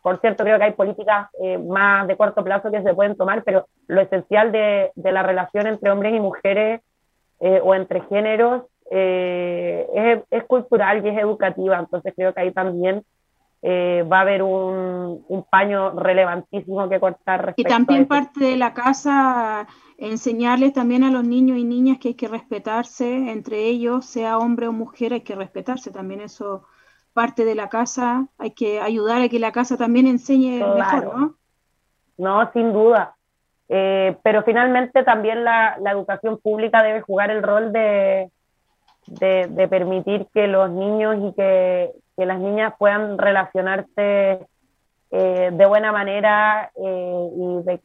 [0.02, 3.44] por cierto, creo que hay políticas eh, más de corto plazo que se pueden tomar,
[3.44, 6.80] pero lo esencial de, la relación entre hombres y mujeres
[7.38, 11.78] eh, o entre géneros eh, es, cultural y es educativa.
[11.78, 13.04] Entonces creo que ahí también
[13.64, 17.54] va a haber un, paño relevantísimo que cortar.
[17.56, 22.14] Y también parte de la casa enseñarles también a los niños y niñas que hay
[22.14, 25.92] que respetarse entre ellos, sea hombre o mujer, hay que respetarse.
[25.92, 26.64] También eso
[27.12, 31.34] parte de la casa, hay que ayudar a que la casa también enseñe mejor, ¿no?
[32.18, 33.16] No, sin duda.
[33.68, 38.30] Eh, pero finalmente también la, educación pública debe jugar el rol de,
[39.06, 44.46] de, permitir que los niños y que, las niñas puedan relacionarse
[45.10, 47.80] eh, de buena manera eh, y de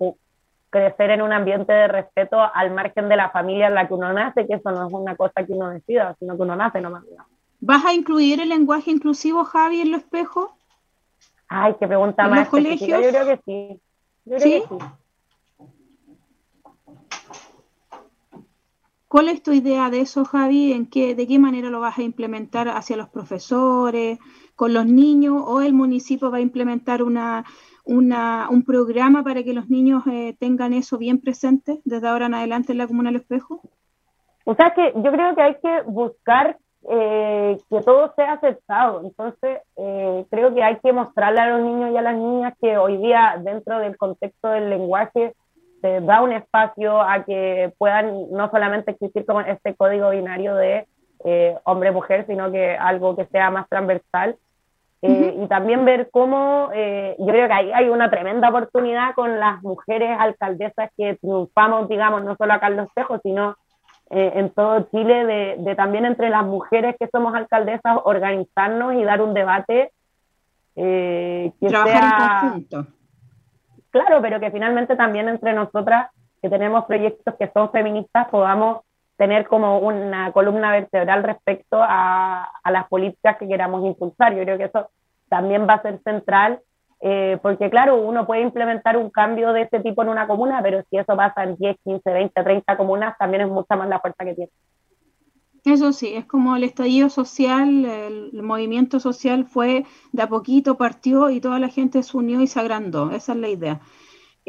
[0.69, 4.13] crecer en un ambiente de respeto al margen de la familia en la que uno
[4.13, 7.03] nace, que eso no es una cosa que uno decida, sino que uno nace nomás.
[7.05, 7.36] Digamos.
[7.59, 10.51] ¿Vas a incluir el lenguaje inclusivo, Javi, en los espejos?
[11.47, 12.39] Ay, qué pregunta más.
[12.39, 13.01] ¿Los colegios?
[13.01, 13.81] Yo creo que sí.
[14.25, 14.51] Yo creo ¿Sí?
[14.61, 14.85] que sí.
[19.07, 20.73] ¿Cuál es tu idea de eso, Javi?
[20.73, 24.19] ¿En qué, ¿De qué manera lo vas a implementar hacia los profesores,
[24.55, 27.45] con los niños, o el municipio va a implementar una,
[27.85, 32.33] una, un programa para que los niños eh, tengan eso bien presente desde ahora en
[32.33, 33.61] adelante en la Comuna del Espejo?
[34.43, 36.57] O sea que yo creo que hay que buscar
[36.89, 39.01] eh, que todo sea aceptado.
[39.03, 42.77] Entonces, eh, creo que hay que mostrarle a los niños y a las niñas que
[42.77, 45.33] hoy día, dentro del contexto del lenguaje,
[45.81, 50.87] se da un espacio a que puedan no solamente existir como este código binario de
[51.23, 54.37] eh, hombre-mujer, sino que algo que sea más transversal.
[55.03, 59.39] Eh, Y también ver cómo, eh, yo creo que ahí hay una tremenda oportunidad con
[59.39, 63.55] las mujeres alcaldesas que triunfamos, digamos, no solo acá en Los Tejos, sino
[64.09, 69.03] eh, en todo Chile, de, de, también entre las mujeres que somos alcaldesas organizarnos y
[69.03, 69.91] dar un debate
[70.75, 72.41] que Trabajar sea...
[72.43, 72.97] en conjunto
[73.97, 78.81] claro, pero que finalmente también entre nosotras, que tenemos proyectos que son feministas, podamos
[79.17, 84.35] tener como una columna vertebral respecto a, a las políticas que queramos impulsar.
[84.35, 84.91] Yo creo que eso
[85.29, 86.59] también va a ser central,
[86.99, 90.83] eh, porque claro, uno puede implementar un cambio de este tipo en una comuna, pero
[90.89, 94.25] si eso pasa en 10, 15, 20, 30 comunas, también es mucha más la fuerza
[94.25, 94.51] que tiene.
[95.65, 100.77] Eso sí, es como el estallido social, el, el, movimiento social fue de a poquito,
[100.77, 103.11] partió y toda la gente se unió y se agrandó.
[103.11, 103.81] Esa es la idea.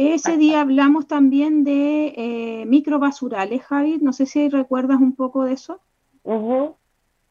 [0.00, 3.98] Ese día hablamos también de eh, microbasurales, Javi.
[4.00, 5.80] No sé si recuerdas un poco de eso.
[6.22, 6.76] Uh -huh.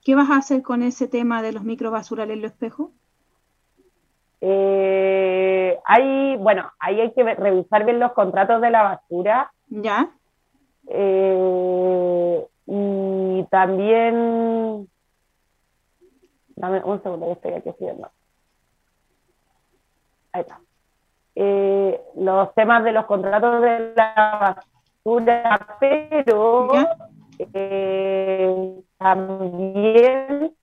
[0.04, 2.90] ¿Qué vas a hacer con ese tema de los microbasurales en los espejos?
[4.42, 9.52] Eh, hay, bueno, ahí hay que revisar bien los contratos de la basura.
[9.70, 10.10] Ya.
[10.88, 14.88] Eh, y también,
[16.56, 18.10] dame un segundo, estoy aquí escribiendo.
[20.34, 20.60] Ahí está.
[21.36, 24.56] Eh, los temas de los contratos de la
[25.04, 26.68] basura, pero
[27.54, 30.56] eh, también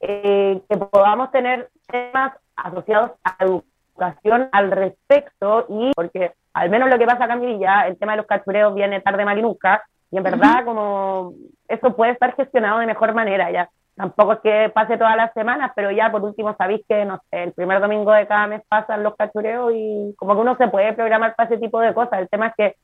[0.00, 6.98] eh, que podamos tener temas asociados a educación al respecto y porque al menos lo
[6.98, 9.82] que pasa acá en Villa, el tema de los cachureos viene tarde mal y nunca,
[10.10, 10.64] y en verdad, uh -huh.
[10.64, 11.32] como
[11.68, 13.68] eso puede estar gestionado de mejor manera, ya.
[13.94, 17.44] Tampoco es que pase todas las semanas, pero ya por último sabéis que, no sé,
[17.44, 20.92] el primer domingo de cada mes pasan los cachureos y como que uno se puede
[20.92, 22.20] programar para ese tipo de cosas.
[22.20, 22.76] El tema es que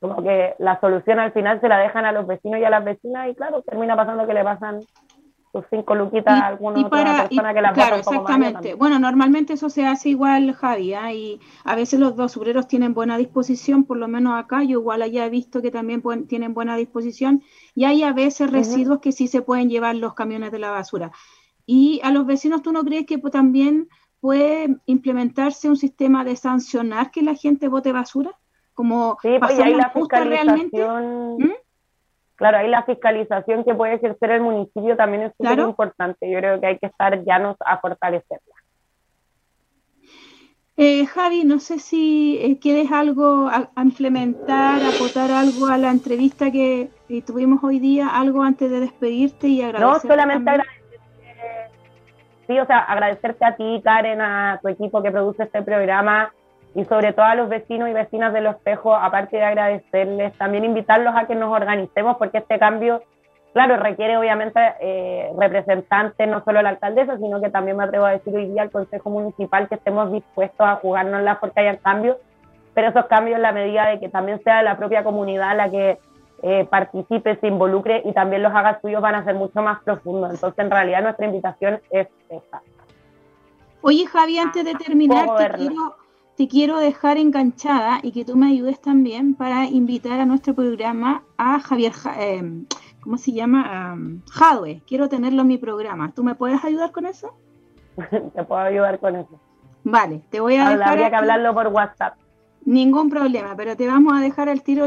[0.00, 2.84] como que la solución al final se la dejan a los vecinos y a las
[2.84, 4.80] vecinas y claro, termina pasando que le pasan
[5.60, 8.74] sus cinco luquitas y, a alguna y para, otra persona y, que las Claro, exactamente.
[8.74, 11.14] Bueno, normalmente eso se hace igual, Javi, ¿eh?
[11.14, 15.26] y a veces los basureros tienen buena disposición, por lo menos acá, yo igual allá
[15.26, 17.42] he visto que también pueden, tienen buena disposición,
[17.74, 19.02] y hay a veces residuos uh -huh.
[19.02, 21.10] que sí se pueden llevar los camiones de la basura.
[21.66, 23.88] Y a los vecinos, ¿tú no crees que también
[24.20, 28.30] puede implementarse un sistema de sancionar que la gente bote basura?
[28.74, 31.36] Como sí, pues ahí la fiscalización...
[31.38, 31.52] ¿Mm?
[32.38, 35.68] Claro, ahí la fiscalización que puede ejercer el municipio también es súper claro.
[35.68, 36.30] importante.
[36.30, 38.54] Yo creo que hay que estar llanos a fortalecerla.
[40.76, 45.90] Eh, Javi, no sé si eh, quieres algo a, a, implementar, aportar algo a la
[45.90, 50.06] entrevista que, que, tuvimos hoy día, algo antes de despedirte y agradecerte.
[50.06, 51.00] No, solamente agradecerte,
[52.46, 56.32] sí, o sea, agradecerte a ti, Karen, a tu equipo que produce este programa
[56.78, 60.64] y sobre todo a los vecinos y vecinas de Los Espejos, aparte de agradecerles, también
[60.64, 63.02] invitarlos a que nos organicemos porque este cambio,
[63.52, 68.12] claro, requiere obviamente eh, representantes, no solo la alcaldesa, sino que también me atrevo a
[68.12, 72.16] decir hoy día al Consejo Municipal que estemos dispuestos a jugárnosla porque hayan cambios,
[72.74, 75.98] pero esos cambios en la medida de que también sea la propia comunidad la que
[76.44, 80.30] eh, participe, se involucre y también los haga suyos van a ser mucho más profundos.
[80.30, 82.62] Entonces, en realidad, nuestra invitación es esa.
[83.80, 85.96] Oye, Javi, antes de terminar, te quiero
[86.38, 91.24] te quiero dejar enganchada y que tú me ayudes también para invitar a nuestro programa
[91.36, 92.62] a Javier, eh,
[93.00, 93.94] ¿cómo se llama?
[93.94, 94.80] Um, Jadwe.
[94.86, 96.12] Quiero tenerlo en mi programa.
[96.12, 97.34] ¿Tú me puedes ayudar con eso?
[97.96, 99.40] te puedo ayudar con eso.
[99.82, 101.10] Vale, te voy a Habla, dejar.
[101.10, 102.14] Que hablarlo por WhatsApp.
[102.64, 104.86] Ningún problema, pero te vamos a dejar al tiro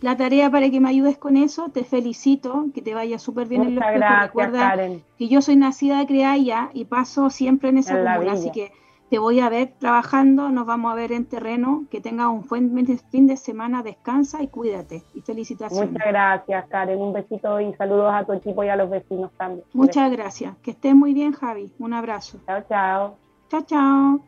[0.00, 1.68] la tarea para que me ayudes con eso.
[1.68, 5.04] Te felicito, que te vaya súper bien Muchas en los gracias, Recuerda Karen.
[5.16, 8.72] que yo soy nacida de Creaya y paso siempre en esa En comuna, así que
[9.10, 12.70] te voy a ver trabajando, nos vamos a ver en terreno, que tengas un buen
[13.10, 15.02] fin de semana, descansa y cuídate.
[15.14, 15.92] Y felicitaciones.
[15.92, 17.00] Muchas gracias, Karen.
[17.00, 19.64] Un besito y saludos a tu equipo y a los vecinos también.
[19.72, 20.56] Muchas gracias.
[20.58, 21.72] Que estés muy bien, Javi.
[21.78, 22.38] Un abrazo.
[22.46, 23.16] Chao, chao.
[23.48, 24.20] Chao, chao.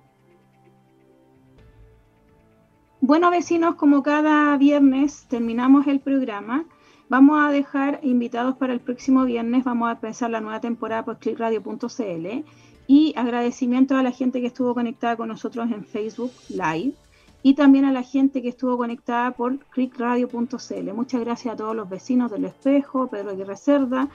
[3.02, 6.64] Bueno, vecinos, como cada viernes terminamos el programa
[7.10, 11.18] Vamos a dejar invitados para el próximo viernes, vamos a empezar la nueva temporada por
[11.18, 12.44] clickradio.cl
[12.86, 16.94] y agradecimiento a la gente que estuvo conectada con nosotros en Facebook Live
[17.42, 20.92] y también a la gente que estuvo conectada por clickradio.cl.
[20.94, 24.08] Muchas gracias a todos los vecinos del Espejo, Pedro Aguirre Cerda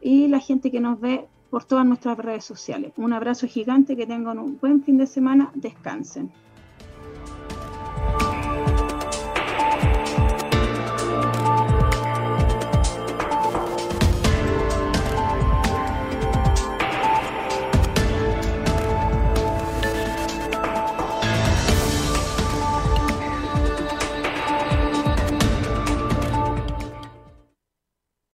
[0.00, 2.92] y la gente que nos ve por todas nuestras redes sociales.
[2.96, 6.32] Un abrazo gigante, que tengan un buen fin de semana, descansen.